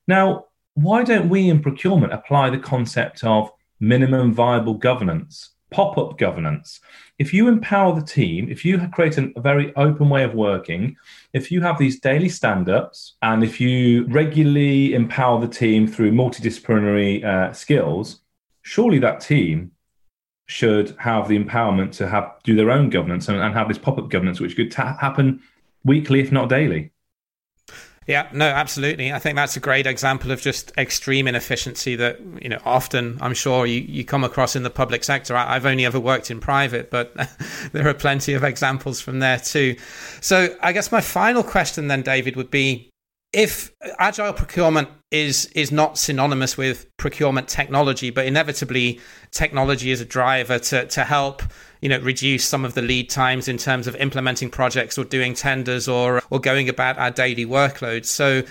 Now, 0.06 0.46
why 0.74 1.04
don't 1.04 1.28
we 1.28 1.48
in 1.48 1.62
procurement 1.62 2.12
apply 2.12 2.50
the 2.50 2.58
concept 2.58 3.24
of 3.24 3.50
minimum 3.80 4.34
viable 4.34 4.74
governance? 4.74 5.50
Pop 5.70 5.98
up 5.98 6.18
governance. 6.18 6.80
If 7.18 7.34
you 7.34 7.48
empower 7.48 7.94
the 7.94 8.06
team, 8.06 8.48
if 8.48 8.64
you 8.64 8.78
create 8.88 9.18
a 9.18 9.32
very 9.40 9.74
open 9.76 10.08
way 10.08 10.24
of 10.24 10.34
working, 10.34 10.96
if 11.32 11.50
you 11.50 11.60
have 11.60 11.78
these 11.78 12.00
daily 12.00 12.28
stand 12.28 12.68
ups, 12.68 13.16
and 13.22 13.44
if 13.44 13.60
you 13.60 14.06
regularly 14.06 14.94
empower 14.94 15.40
the 15.40 15.52
team 15.52 15.86
through 15.86 16.12
multidisciplinary 16.12 17.24
uh, 17.24 17.52
skills, 17.52 18.20
surely 18.62 18.98
that 19.00 19.20
team 19.20 19.72
should 20.46 20.96
have 20.98 21.28
the 21.28 21.38
empowerment 21.38 21.92
to 21.92 22.08
have 22.08 22.32
do 22.42 22.56
their 22.56 22.70
own 22.70 22.88
governance 22.88 23.28
and, 23.28 23.38
and 23.38 23.54
have 23.54 23.68
this 23.68 23.78
pop 23.78 23.98
up 23.98 24.08
governance, 24.08 24.40
which 24.40 24.56
could 24.56 24.70
ta- 24.70 24.96
happen 24.98 25.42
weekly, 25.84 26.20
if 26.20 26.32
not 26.32 26.48
daily. 26.48 26.90
Yeah, 28.08 28.26
no, 28.32 28.46
absolutely. 28.46 29.12
I 29.12 29.18
think 29.18 29.36
that's 29.36 29.54
a 29.54 29.60
great 29.60 29.86
example 29.86 30.30
of 30.30 30.40
just 30.40 30.72
extreme 30.78 31.28
inefficiency 31.28 31.94
that, 31.96 32.18
you 32.40 32.48
know, 32.48 32.58
often 32.64 33.18
I'm 33.20 33.34
sure 33.34 33.66
you, 33.66 33.82
you 33.82 34.02
come 34.02 34.24
across 34.24 34.56
in 34.56 34.62
the 34.62 34.70
public 34.70 35.04
sector. 35.04 35.36
I, 35.36 35.52
have 35.52 35.66
only 35.66 35.84
ever 35.84 36.00
worked 36.00 36.30
in 36.30 36.40
private, 36.40 36.90
but 36.90 37.14
there 37.72 37.86
are 37.86 37.92
plenty 37.92 38.32
of 38.32 38.44
examples 38.44 38.98
from 38.98 39.18
there 39.18 39.38
too. 39.38 39.76
So 40.22 40.56
I 40.62 40.72
guess 40.72 40.90
my 40.90 41.02
final 41.02 41.42
question 41.42 41.88
then, 41.88 42.00
David, 42.00 42.34
would 42.36 42.50
be 42.50 42.88
if 43.32 43.72
agile 43.98 44.32
procurement 44.32 44.88
is 45.10 45.46
is 45.54 45.70
not 45.70 45.98
synonymous 45.98 46.56
with 46.56 46.86
procurement 46.96 47.48
technology, 47.48 48.10
but 48.10 48.26
inevitably 48.26 49.00
technology 49.30 49.90
is 49.90 50.00
a 50.00 50.04
driver 50.04 50.58
to 50.58 50.86
to 50.86 51.04
help 51.04 51.42
you 51.80 51.88
know 51.88 51.98
reduce 52.00 52.44
some 52.44 52.64
of 52.64 52.74
the 52.74 52.82
lead 52.82 53.10
times 53.10 53.48
in 53.48 53.58
terms 53.58 53.86
of 53.86 53.94
implementing 53.96 54.50
projects 54.50 54.96
or 54.96 55.04
doing 55.04 55.34
tenders 55.34 55.88
or 55.88 56.22
or 56.30 56.40
going 56.40 56.68
about 56.68 56.98
our 56.98 57.10
daily 57.10 57.44
workloads. 57.44 58.06
So 58.06 58.42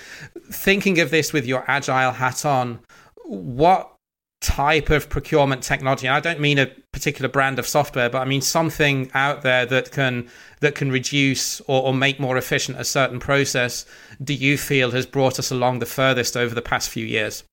thinking 0.52 1.00
of 1.00 1.10
this 1.10 1.34
with 1.34 1.46
your 1.46 1.64
agile 1.68 2.12
hat 2.12 2.46
on 2.46 2.80
what 3.26 3.97
type 4.40 4.92
of 4.92 5.10
procurement 5.10 5.64
technology 5.64 6.06
and 6.06 6.16
i 6.16 6.20
don't 6.20 6.40
mean 6.40 6.60
a 6.60 6.68
particular 6.92 7.28
brand 7.28 7.58
of 7.58 7.68
software 7.68 8.08
but 8.08 8.22
i 8.22 8.26
mean 8.26 8.42
something 8.42 9.10
out 9.16 9.42
there 9.42 9.66
that 9.66 9.92
can 9.92 10.30
that 10.60 10.76
can 10.76 10.92
reduce 10.92 11.60
or, 11.62 11.88
or 11.88 11.94
make 11.94 12.20
more 12.20 12.38
efficient 12.38 12.80
a 12.80 12.84
certain 12.84 13.20
process 13.20 13.86
do 14.24 14.36
you 14.36 14.56
feel 14.56 14.92
has 14.92 15.08
brought 15.08 15.40
us 15.40 15.50
along 15.50 15.80
the 15.80 15.88
furthest 15.88 16.38
over 16.38 16.54
the 16.54 16.62
past 16.62 16.90
few 16.90 17.06
years 17.06 17.44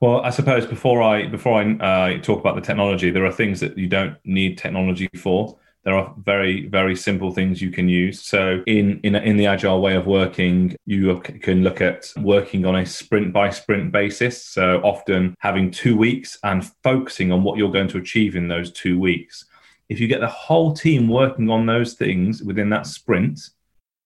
well, 0.00 0.20
I 0.22 0.30
suppose 0.30 0.66
before 0.66 1.00
I 1.00 1.28
before 1.28 1.62
I 1.62 1.74
uh, 1.76 2.18
talk 2.22 2.40
about 2.40 2.56
the 2.56 2.60
technology, 2.60 3.12
there 3.12 3.24
are 3.24 3.30
things 3.30 3.60
that 3.60 3.78
you 3.78 3.86
don't 3.86 4.16
need 4.24 4.58
technology 4.58 5.08
for. 5.16 5.56
There 5.84 5.96
are 5.96 6.14
very 6.18 6.68
very 6.68 6.94
simple 6.94 7.32
things 7.32 7.60
you 7.60 7.70
can 7.70 7.88
use. 7.88 8.22
So 8.22 8.62
in 8.66 9.00
in 9.02 9.16
in 9.16 9.36
the 9.36 9.46
agile 9.46 9.80
way 9.80 9.96
of 9.96 10.06
working, 10.06 10.76
you 10.86 11.20
can 11.20 11.64
look 11.64 11.80
at 11.80 12.12
working 12.16 12.64
on 12.64 12.76
a 12.76 12.86
sprint 12.86 13.32
by 13.32 13.50
sprint 13.50 13.92
basis. 13.92 14.44
So 14.44 14.80
often 14.82 15.34
having 15.40 15.70
two 15.70 15.96
weeks 15.96 16.38
and 16.44 16.64
focusing 16.82 17.32
on 17.32 17.42
what 17.42 17.58
you're 17.58 17.72
going 17.72 17.88
to 17.88 17.98
achieve 17.98 18.36
in 18.36 18.48
those 18.48 18.70
two 18.72 18.98
weeks. 18.98 19.44
If 19.88 19.98
you 20.00 20.06
get 20.06 20.20
the 20.20 20.28
whole 20.28 20.72
team 20.72 21.08
working 21.08 21.50
on 21.50 21.66
those 21.66 21.94
things 21.94 22.42
within 22.42 22.70
that 22.70 22.86
sprint, 22.86 23.40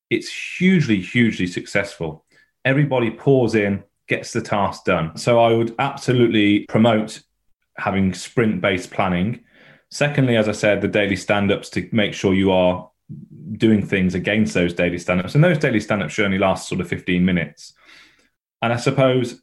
it's 0.09 0.33
hugely 0.59 1.01
hugely 1.01 1.47
successful. 1.47 2.25
Everybody 2.65 3.11
pours 3.11 3.55
in 3.55 3.85
gets 4.09 4.33
the 4.33 4.41
task 4.41 4.85
done. 4.85 5.17
So 5.17 5.41
I 5.41 5.53
would 5.53 5.75
absolutely 5.79 6.61
promote 6.67 7.23
having 7.77 8.15
sprint 8.15 8.61
based 8.61 8.91
planning. 8.91 9.41
Secondly, 9.97 10.37
as 10.37 10.47
I 10.47 10.53
said, 10.53 10.83
the 10.83 10.89
daily 10.89 11.17
stand 11.17 11.51
ups 11.51 11.71
to 11.71 11.89
make 11.91 12.13
sure 12.13 12.35
you 12.35 12.53
are 12.53 12.91
doing 13.53 13.81
things 13.81 14.15
against 14.15 14.53
those 14.53 14.75
daily 14.75 14.99
stand 14.99 15.21
ups. 15.21 15.35
And 15.35 15.43
those 15.43 15.57
daily 15.57 15.81
stand 15.81 16.03
ups 16.03 16.13
should 16.13 16.27
only 16.27 16.37
last 16.37 16.69
sort 16.69 16.83
of 16.83 16.89
15 16.89 17.25
minutes. 17.25 17.73
And 18.61 18.75
I 18.75 18.77
suppose 18.77 19.41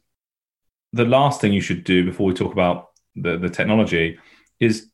the 0.92 1.06
last 1.06 1.40
thing 1.40 1.52
you 1.52 1.60
should 1.60 1.82
do 1.82 2.04
before 2.04 2.26
we 2.28 2.34
talk 2.34 2.52
about 2.52 2.90
the, 3.16 3.36
the 3.36 3.50
technology 3.50 4.20
is 4.60 4.90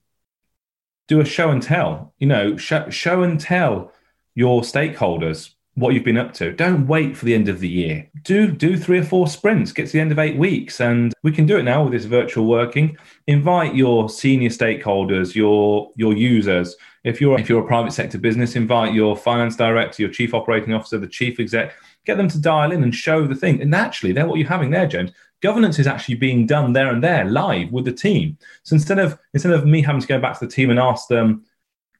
do 1.08 1.20
a 1.20 1.26
show 1.26 1.50
and 1.50 1.62
tell. 1.62 2.14
You 2.16 2.28
know, 2.28 2.56
sh- 2.56 2.88
show 2.88 3.22
and 3.22 3.38
tell 3.38 3.92
your 4.34 4.62
stakeholders 4.62 5.50
what 5.74 5.94
you've 5.94 6.04
been 6.04 6.18
up 6.18 6.32
to. 6.34 6.52
Don't 6.52 6.86
wait 6.86 7.16
for 7.16 7.24
the 7.24 7.34
end 7.34 7.48
of 7.48 7.60
the 7.60 7.68
year. 7.68 8.10
Do 8.22 8.50
do 8.50 8.76
three 8.76 8.98
or 8.98 9.04
four 9.04 9.26
sprints. 9.28 9.72
Get 9.72 9.86
to 9.86 9.92
the 9.92 10.00
end 10.00 10.12
of 10.12 10.18
eight 10.18 10.36
weeks, 10.36 10.80
and 10.80 11.12
we 11.22 11.32
can 11.32 11.46
do 11.46 11.56
it 11.56 11.62
now 11.62 11.82
with 11.82 11.92
this 11.92 12.04
virtual 12.04 12.46
working. 12.46 12.96
Invite 13.26 13.74
your 13.74 14.08
senior 14.08 14.50
stakeholders, 14.50 15.34
your 15.34 15.90
your 15.96 16.14
users. 16.14 16.76
If 17.04 17.20
you're 17.20 17.38
if 17.38 17.48
you're 17.48 17.64
a 17.64 17.66
private 17.66 17.92
sector 17.92 18.18
business, 18.18 18.56
invite 18.56 18.94
your 18.94 19.16
finance 19.16 19.56
director, 19.56 20.02
your 20.02 20.10
chief 20.10 20.34
operating 20.34 20.74
officer, 20.74 20.98
the 20.98 21.06
chief 21.06 21.40
exec. 21.40 21.72
Get 22.04 22.16
them 22.16 22.28
to 22.28 22.40
dial 22.40 22.72
in 22.72 22.82
and 22.82 22.94
show 22.94 23.26
the 23.26 23.34
thing. 23.34 23.60
And 23.60 23.70
naturally, 23.70 24.12
they're 24.12 24.26
what 24.26 24.38
you're 24.38 24.48
having 24.48 24.70
there, 24.70 24.86
James. 24.86 25.12
Governance 25.42 25.78
is 25.78 25.86
actually 25.86 26.16
being 26.16 26.46
done 26.46 26.74
there 26.74 26.90
and 26.90 27.02
there, 27.02 27.24
live 27.24 27.72
with 27.72 27.86
the 27.86 27.92
team. 27.92 28.36
So 28.62 28.74
instead 28.74 28.98
of 28.98 29.18
instead 29.32 29.52
of 29.52 29.64
me 29.66 29.80
having 29.82 30.02
to 30.02 30.06
go 30.06 30.20
back 30.20 30.38
to 30.38 30.44
the 30.46 30.52
team 30.52 30.68
and 30.70 30.78
ask 30.78 31.08
them, 31.08 31.44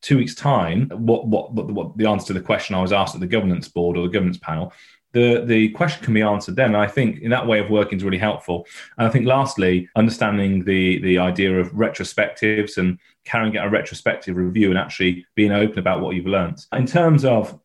two 0.03 0.17
weeks' 0.19 0.35
time, 0.35 0.89
what, 0.91 1.27
what, 1.27 1.53
what, 1.53 1.71
what 1.71 1.97
the 1.97 2.07
answer 2.07 2.29
to 2.29 2.33
the 2.33 2.41
question 2.41 2.75
I 2.75 2.83
was 2.83 2.93
asked 2.93 3.15
at 3.15 3.21
the 3.21 3.27
governance 3.27 3.69
board 3.69 3.97
or 3.97 4.03
the 4.03 4.13
governance 4.13 4.39
panel, 4.39 4.73
the, 5.13 5.43
the 5.45 5.71
question 5.71 6.05
can 6.05 6.15
be 6.15 6.23
answered 6.23 6.57
then. 6.57 6.75
I 6.75 6.87
think 6.87 7.21
in 7.21 7.31
that 7.31 7.47
way 7.47 7.59
of 7.59 7.69
working 7.69 7.99
is 7.99 8.05
really 8.05 8.19
helpful. 8.19 8.67
And 8.97 9.07
I 9.07 9.11
think 9.11 9.27
lastly, 9.27 9.89
understanding 9.97 10.65
the, 10.65 11.01
the 11.01 11.19
idea 11.19 11.59
of 11.59 11.73
retrospectives 11.73 12.79
and 12.79 12.99
carrying 13.25 13.57
out 13.59 13.67
a 13.67 13.71
retrospective 13.71 14.37
review 14.37 14.71
and 14.71 14.79
actually 14.79 15.27
being 15.35 15.53
open 15.53 15.79
about 15.79 16.01
what 16.01 16.15
you've 16.15 16.27
learned. 16.27 16.65
In 16.73 16.87
terms 16.87 17.25
of 17.25 17.59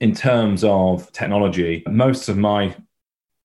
in 0.00 0.14
terms 0.14 0.62
of 0.62 1.10
technology, 1.12 1.82
most 1.88 2.28
of 2.28 2.36
my 2.36 2.74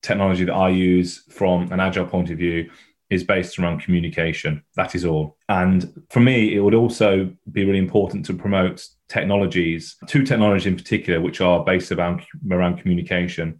technology 0.02 0.44
that 0.44 0.54
I 0.54 0.70
use 0.70 1.24
from 1.30 1.72
an 1.72 1.80
agile 1.80 2.06
point 2.06 2.30
of 2.30 2.38
view 2.38 2.70
is 3.12 3.24
based 3.26 3.60
around 3.60 3.82
communication. 3.82 4.63
That 4.76 4.95
is 4.95 5.06
all. 5.06 5.38
And 5.50 6.02
for 6.10 6.21
me, 6.21 6.56
it 6.56 6.62
would 6.62 6.74
also 6.74 7.30
be 7.52 7.65
really 7.65 7.78
important 7.78 8.26
to 8.28 8.34
promote 8.34 8.88
technologies, 9.10 9.97
two 10.08 10.24
technologies 10.24 10.65
in 10.65 10.78
particular, 10.78 11.19
which 11.19 11.41
are 11.41 11.63
based 11.63 11.91
around, 11.91 12.24
around 12.50 12.78
communication. 12.78 13.60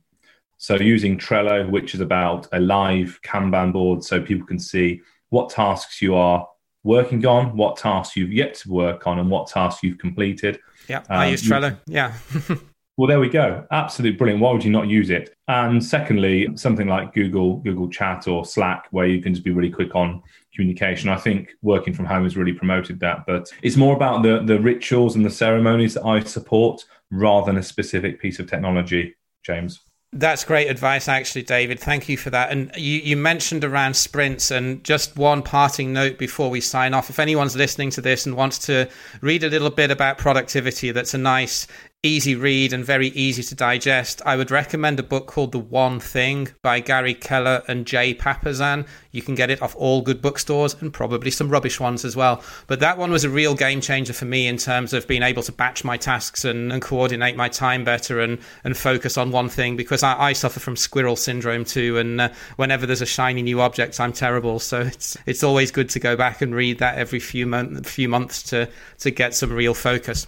So 0.58 0.76
using 0.76 1.18
Trello, 1.18 1.70
which 1.70 1.94
is 1.94 2.00
about 2.00 2.48
a 2.54 2.60
live 2.60 3.20
Kanban 3.26 3.74
board 3.74 4.04
so 4.04 4.22
people 4.22 4.48
can 4.48 4.60
see 4.60 5.02
what 5.30 5.50
tasks 5.50 6.02
you 6.02 6.16
are 6.16 6.48
working 6.84 7.26
on, 7.26 7.56
what 7.58 7.76
tasks 7.76 8.16
you've 8.16 8.32
yet 8.32 8.54
to 8.56 8.72
work 8.72 9.06
on, 9.06 9.20
and 9.20 9.30
what 9.30 9.48
tasks 9.48 9.84
you've 9.84 9.98
completed. 9.98 10.60
Yeah, 10.88 11.00
um, 11.10 11.20
I 11.20 11.28
use 11.28 11.44
Trello. 11.44 11.78
Yeah. 11.88 12.14
Well, 13.02 13.08
there 13.08 13.20
we 13.20 13.30
go. 13.30 13.66
Absolutely 13.72 14.16
brilliant. 14.16 14.44
Why 14.44 14.52
would 14.52 14.64
you 14.64 14.70
not 14.70 14.88
use 14.88 15.10
it? 15.10 15.36
And 15.48 15.84
secondly, 15.84 16.48
something 16.54 16.86
like 16.86 17.16
Google, 17.16 17.56
Google 17.56 17.90
Chat 17.90 18.28
or 18.28 18.46
Slack, 18.46 18.86
where 18.92 19.08
you 19.08 19.24
can 19.24 19.34
just 19.34 19.44
be 19.44 19.50
really 19.50 19.72
quick 19.72 19.96
on 19.96 20.22
communication. 20.54 21.10
I 21.10 21.18
think 21.18 21.50
working 21.64 21.96
from 21.96 22.06
home 22.06 22.26
has 22.26 22.38
really 22.38 22.54
promoted 22.54 23.00
that. 23.00 23.26
But 23.26 23.52
it's 23.64 23.76
more 23.76 23.96
about 23.96 24.22
the 24.22 24.44
the 24.44 24.60
rituals 24.60 25.16
and 25.16 25.26
the 25.26 25.32
ceremonies 25.32 25.96
that 25.96 26.06
I 26.06 26.20
support 26.20 26.86
rather 27.10 27.48
than 27.48 27.58
a 27.58 27.64
specific 27.64 28.22
piece 28.22 28.38
of 28.38 28.48
technology, 28.48 29.16
James. 29.44 29.80
That's 30.14 30.44
great 30.44 30.70
advice, 30.70 31.08
actually, 31.08 31.44
David. 31.44 31.80
Thank 31.80 32.10
you 32.10 32.18
for 32.18 32.32
that. 32.32 32.52
And 32.52 32.70
you, 32.76 32.98
you 32.98 33.16
mentioned 33.16 33.64
around 33.64 33.96
sprints, 33.96 34.52
and 34.52 34.84
just 34.84 35.16
one 35.18 35.42
parting 35.42 35.94
note 35.94 36.20
before 36.20 36.50
we 36.50 36.60
sign 36.60 36.94
off. 36.94 37.10
If 37.10 37.18
anyone's 37.18 37.56
listening 37.56 37.92
to 37.92 38.02
this 38.02 38.26
and 38.26 38.36
wants 38.36 38.60
to 38.68 38.90
read 39.22 39.44
a 39.46 39.50
little 39.50 39.70
bit 39.72 39.90
about 39.90 40.18
productivity, 40.18 40.92
that's 40.92 41.14
a 41.14 41.18
nice 41.18 41.66
easy 42.04 42.34
read 42.34 42.74
and 42.74 42.84
very 42.84 43.10
easy 43.10 43.44
to 43.44 43.54
digest, 43.54 44.24
I 44.26 44.36
would 44.36 44.50
recommend 44.50 45.00
a 45.00 45.04
book 45.04 45.28
called 45.28 45.52
The 45.52 45.60
One 45.60 46.00
Thing 46.00 46.48
by 46.64 46.80
Gary 46.80 47.14
Keller 47.14 47.62
and 47.68 47.86
Jay 47.86 48.16
Papasan. 48.16 48.88
You 49.12 49.22
can 49.22 49.36
get 49.36 49.52
it 49.52 49.62
off 49.62 49.76
all 49.76 50.02
good 50.02 50.20
bookstores 50.20 50.76
and 50.82 50.92
probably 50.92 51.30
some 51.30 51.50
rubbish 51.50 51.80
ones 51.80 52.04
as 52.04 52.16
well. 52.16 52.44
But 52.66 52.80
that 52.80 52.98
one 52.98 53.12
was 53.12 53.24
a 53.24 53.30
real 53.30 53.54
game 53.54 53.82
changer 53.82 54.14
for 54.14 54.26
me 54.26 54.48
in 54.48 54.58
terms 54.58 54.94
of 54.94 55.08
being 55.08 55.22
able 55.22 55.44
to 55.44 55.52
batch 55.52 55.84
my 55.84 55.96
tasks 55.96 56.44
and, 56.44 56.74
and 56.74 56.82
coordinate 56.82 57.36
my 57.36 57.50
time 57.50 57.84
better 57.84 58.20
and, 58.20 58.40
and 58.64 58.76
focus 58.76 59.16
on 59.16 59.30
one 59.30 59.50
thing 59.50 59.76
because 59.76 60.02
I, 60.02 60.20
I 60.20 60.34
suffer 60.34 60.60
from 60.60 60.76
squirrel 60.76 61.16
syndrome 61.16 61.66
too. 61.66 62.00
And 62.00 62.20
uh, 62.20 62.30
whenever 62.56 62.88
there's 62.88 63.04
a 63.04 63.06
shiny 63.06 63.44
new 63.44 63.62
object, 63.62 64.00
I'm 64.00 64.14
terrible. 64.14 64.58
So 64.58 64.82
it's 64.82 65.18
it's 65.28 65.44
always 65.44 65.70
good 65.70 65.90
to 65.92 66.00
go 66.00 66.16
back 66.16 66.42
and 66.42 66.56
read 66.56 66.80
that 66.80 66.98
every 66.98 67.20
few, 67.20 67.46
few 67.84 68.10
months 68.10 68.42
to, 68.44 68.68
to 69.00 69.12
get 69.12 69.36
some 69.36 69.52
real 69.52 69.76
focus. 69.76 70.26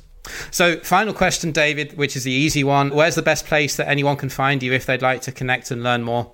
So, 0.52 0.80
final 0.80 1.14
question, 1.14 1.52
David, 1.52 1.98
which 1.98 2.16
is 2.16 2.24
the 2.24 2.32
easy 2.32 2.64
one. 2.64 2.92
Where's 2.92 3.16
the 3.16 3.22
best 3.22 3.46
place 3.46 3.76
that 3.76 3.90
anyone 3.90 4.18
can 4.18 4.30
find 4.30 4.64
you 4.64 4.74
if 4.74 4.86
they'd 4.86 5.02
like 5.02 5.22
to 5.24 5.32
connect 5.32 5.72
and 5.72 5.84
learn 5.84 6.04
more? 6.04 6.32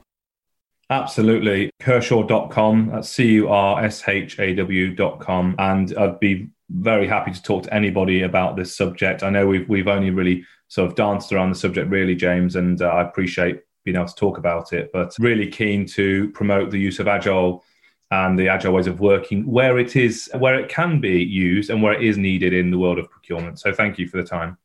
Absolutely. 0.90 1.70
Curshaw.com. 1.82 2.90
That's 2.92 3.10
C 3.10 3.34
U 3.34 3.50
R 3.50 3.84
S 3.84 4.08
H 4.08 4.40
A 4.40 4.56
W.com. 4.56 5.56
And 5.60 5.96
I'd 5.98 6.20
be 6.20 6.50
very 6.70 7.08
happy 7.08 7.32
to 7.32 7.42
talk 7.42 7.64
to 7.64 7.74
anybody 7.74 8.24
about 8.24 8.56
this 8.56 8.76
subject. 8.76 9.24
I 9.24 9.30
know 9.30 9.48
we've, 9.48 9.68
we've 9.70 9.88
only 9.88 10.10
really 10.10 10.46
sort 10.68 10.90
of 10.90 10.96
danced 10.96 11.32
around 11.32 11.50
the 11.50 11.56
subject, 11.56 11.90
really, 11.90 12.16
James, 12.16 12.56
and 12.56 12.82
uh, 12.82 12.88
I 12.88 13.02
appreciate 13.02 13.62
being 13.86 13.96
able 13.96 14.08
to 14.08 14.16
talk 14.16 14.38
about 14.38 14.74
it, 14.74 14.92
but 14.94 15.16
really 15.20 15.48
keen 15.48 15.86
to 15.86 16.30
promote 16.32 16.70
the 16.70 16.80
use 16.80 17.00
of 17.00 17.08
Agile 17.08 17.64
and 18.12 18.38
the 18.38 18.48
agile 18.48 18.74
ways 18.74 18.88
of 18.88 19.00
working 19.00 19.46
where 19.46 19.78
it 19.78 19.96
is 19.96 20.30
where 20.38 20.60
it 20.60 20.70
can 20.70 21.00
be 21.00 21.24
used 21.24 21.70
and 21.70 21.82
where 21.82 21.94
it 21.94 22.04
is 22.04 22.18
needed 22.18 22.54
in 22.54 22.72
the 22.72 22.78
world 22.78 23.00
of 23.00 23.10
procurement. 23.10 23.60
So 23.60 23.72
thank 23.74 24.00
you 24.00 24.08
for 24.08 24.18
the 24.18 24.28
time. 24.28 24.58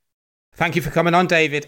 Thank 0.54 0.76
you 0.76 0.82
for 0.82 0.90
coming 0.90 1.14
on 1.14 1.26
david 1.26 1.66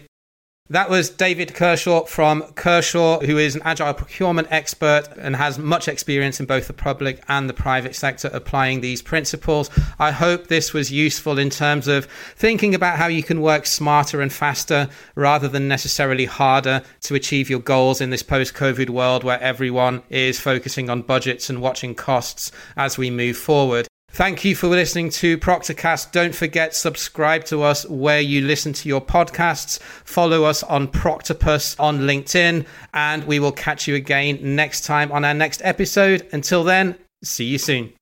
that 0.69 0.89
was 0.89 1.09
David 1.09 1.53
Kershaw 1.53 2.03
from 2.05 2.43
Curshaw, 2.55 3.19
who 3.21 3.37
is 3.37 3.55
an 3.55 3.61
agile 3.63 3.93
procurement 3.93 4.47
expert 4.51 5.07
and 5.17 5.35
has 5.35 5.57
much 5.57 5.87
experience 5.87 6.39
in 6.39 6.45
both 6.45 6.67
the 6.67 6.73
public 6.73 7.23
and 7.29 7.49
the 7.49 7.53
private 7.53 7.95
sector 7.95 8.29
applying 8.33 8.81
these 8.81 9.01
principles. 9.01 9.69
I 9.99 10.11
hope 10.11 10.47
this 10.47 10.73
was 10.73 10.91
useful 10.91 11.39
in 11.39 11.49
terms 11.49 11.87
of 11.87 12.05
thinking 12.35 12.75
about 12.75 12.97
how 12.97 13.07
you 13.07 13.23
can 13.23 13.41
work 13.41 13.65
smarter 13.65 14.21
and 14.21 14.31
faster 14.31 14.89
rather 15.15 15.47
than 15.47 15.67
necessarily 15.67 16.25
harder 16.25 16.81
to 17.01 17.15
achieve 17.15 17.49
your 17.49 17.59
goals 17.59 18.01
in 18.01 18.09
this 18.09 18.23
post 18.23 18.53
COVID 18.53 18.89
world 18.89 19.23
where 19.23 19.41
everyone 19.41 20.03
is 20.09 20.39
focusing 20.39 20.89
on 20.89 21.01
budgets 21.01 21.49
and 21.49 21.61
watching 21.61 21.95
costs 21.95 22.51
as 22.75 22.97
we 22.97 23.09
move 23.09 23.37
forward. 23.37 23.87
Thank 24.09 24.43
you 24.43 24.55
for 24.55 24.67
listening 24.67 25.09
to 25.11 25.37
Proctorcast. 25.37 26.11
Don't 26.11 26.33
forget, 26.33 26.73
subscribe 26.73 27.43
to 27.45 27.61
us 27.61 27.85
where 27.87 28.21
you 28.21 28.41
listen 28.41 28.73
to 28.73 28.89
your 28.89 29.01
podcasts. 29.01 29.79
Follow 29.79 30.43
us 30.43 30.63
on 30.63 30.87
Proctopus 30.87 31.79
on 31.79 31.99
LinkedIn, 31.99 32.65
and 32.93 33.23
we 33.25 33.39
will 33.39 33.51
catch 33.51 33.87
you 33.87 33.95
again 33.95 34.39
next 34.41 34.85
time 34.85 35.11
on 35.11 35.23
our 35.23 35.35
next 35.35 35.61
episode. 35.63 36.27
Until 36.31 36.63
then, 36.63 36.95
see 37.23 37.45
you 37.45 37.57
soon. 37.59 37.93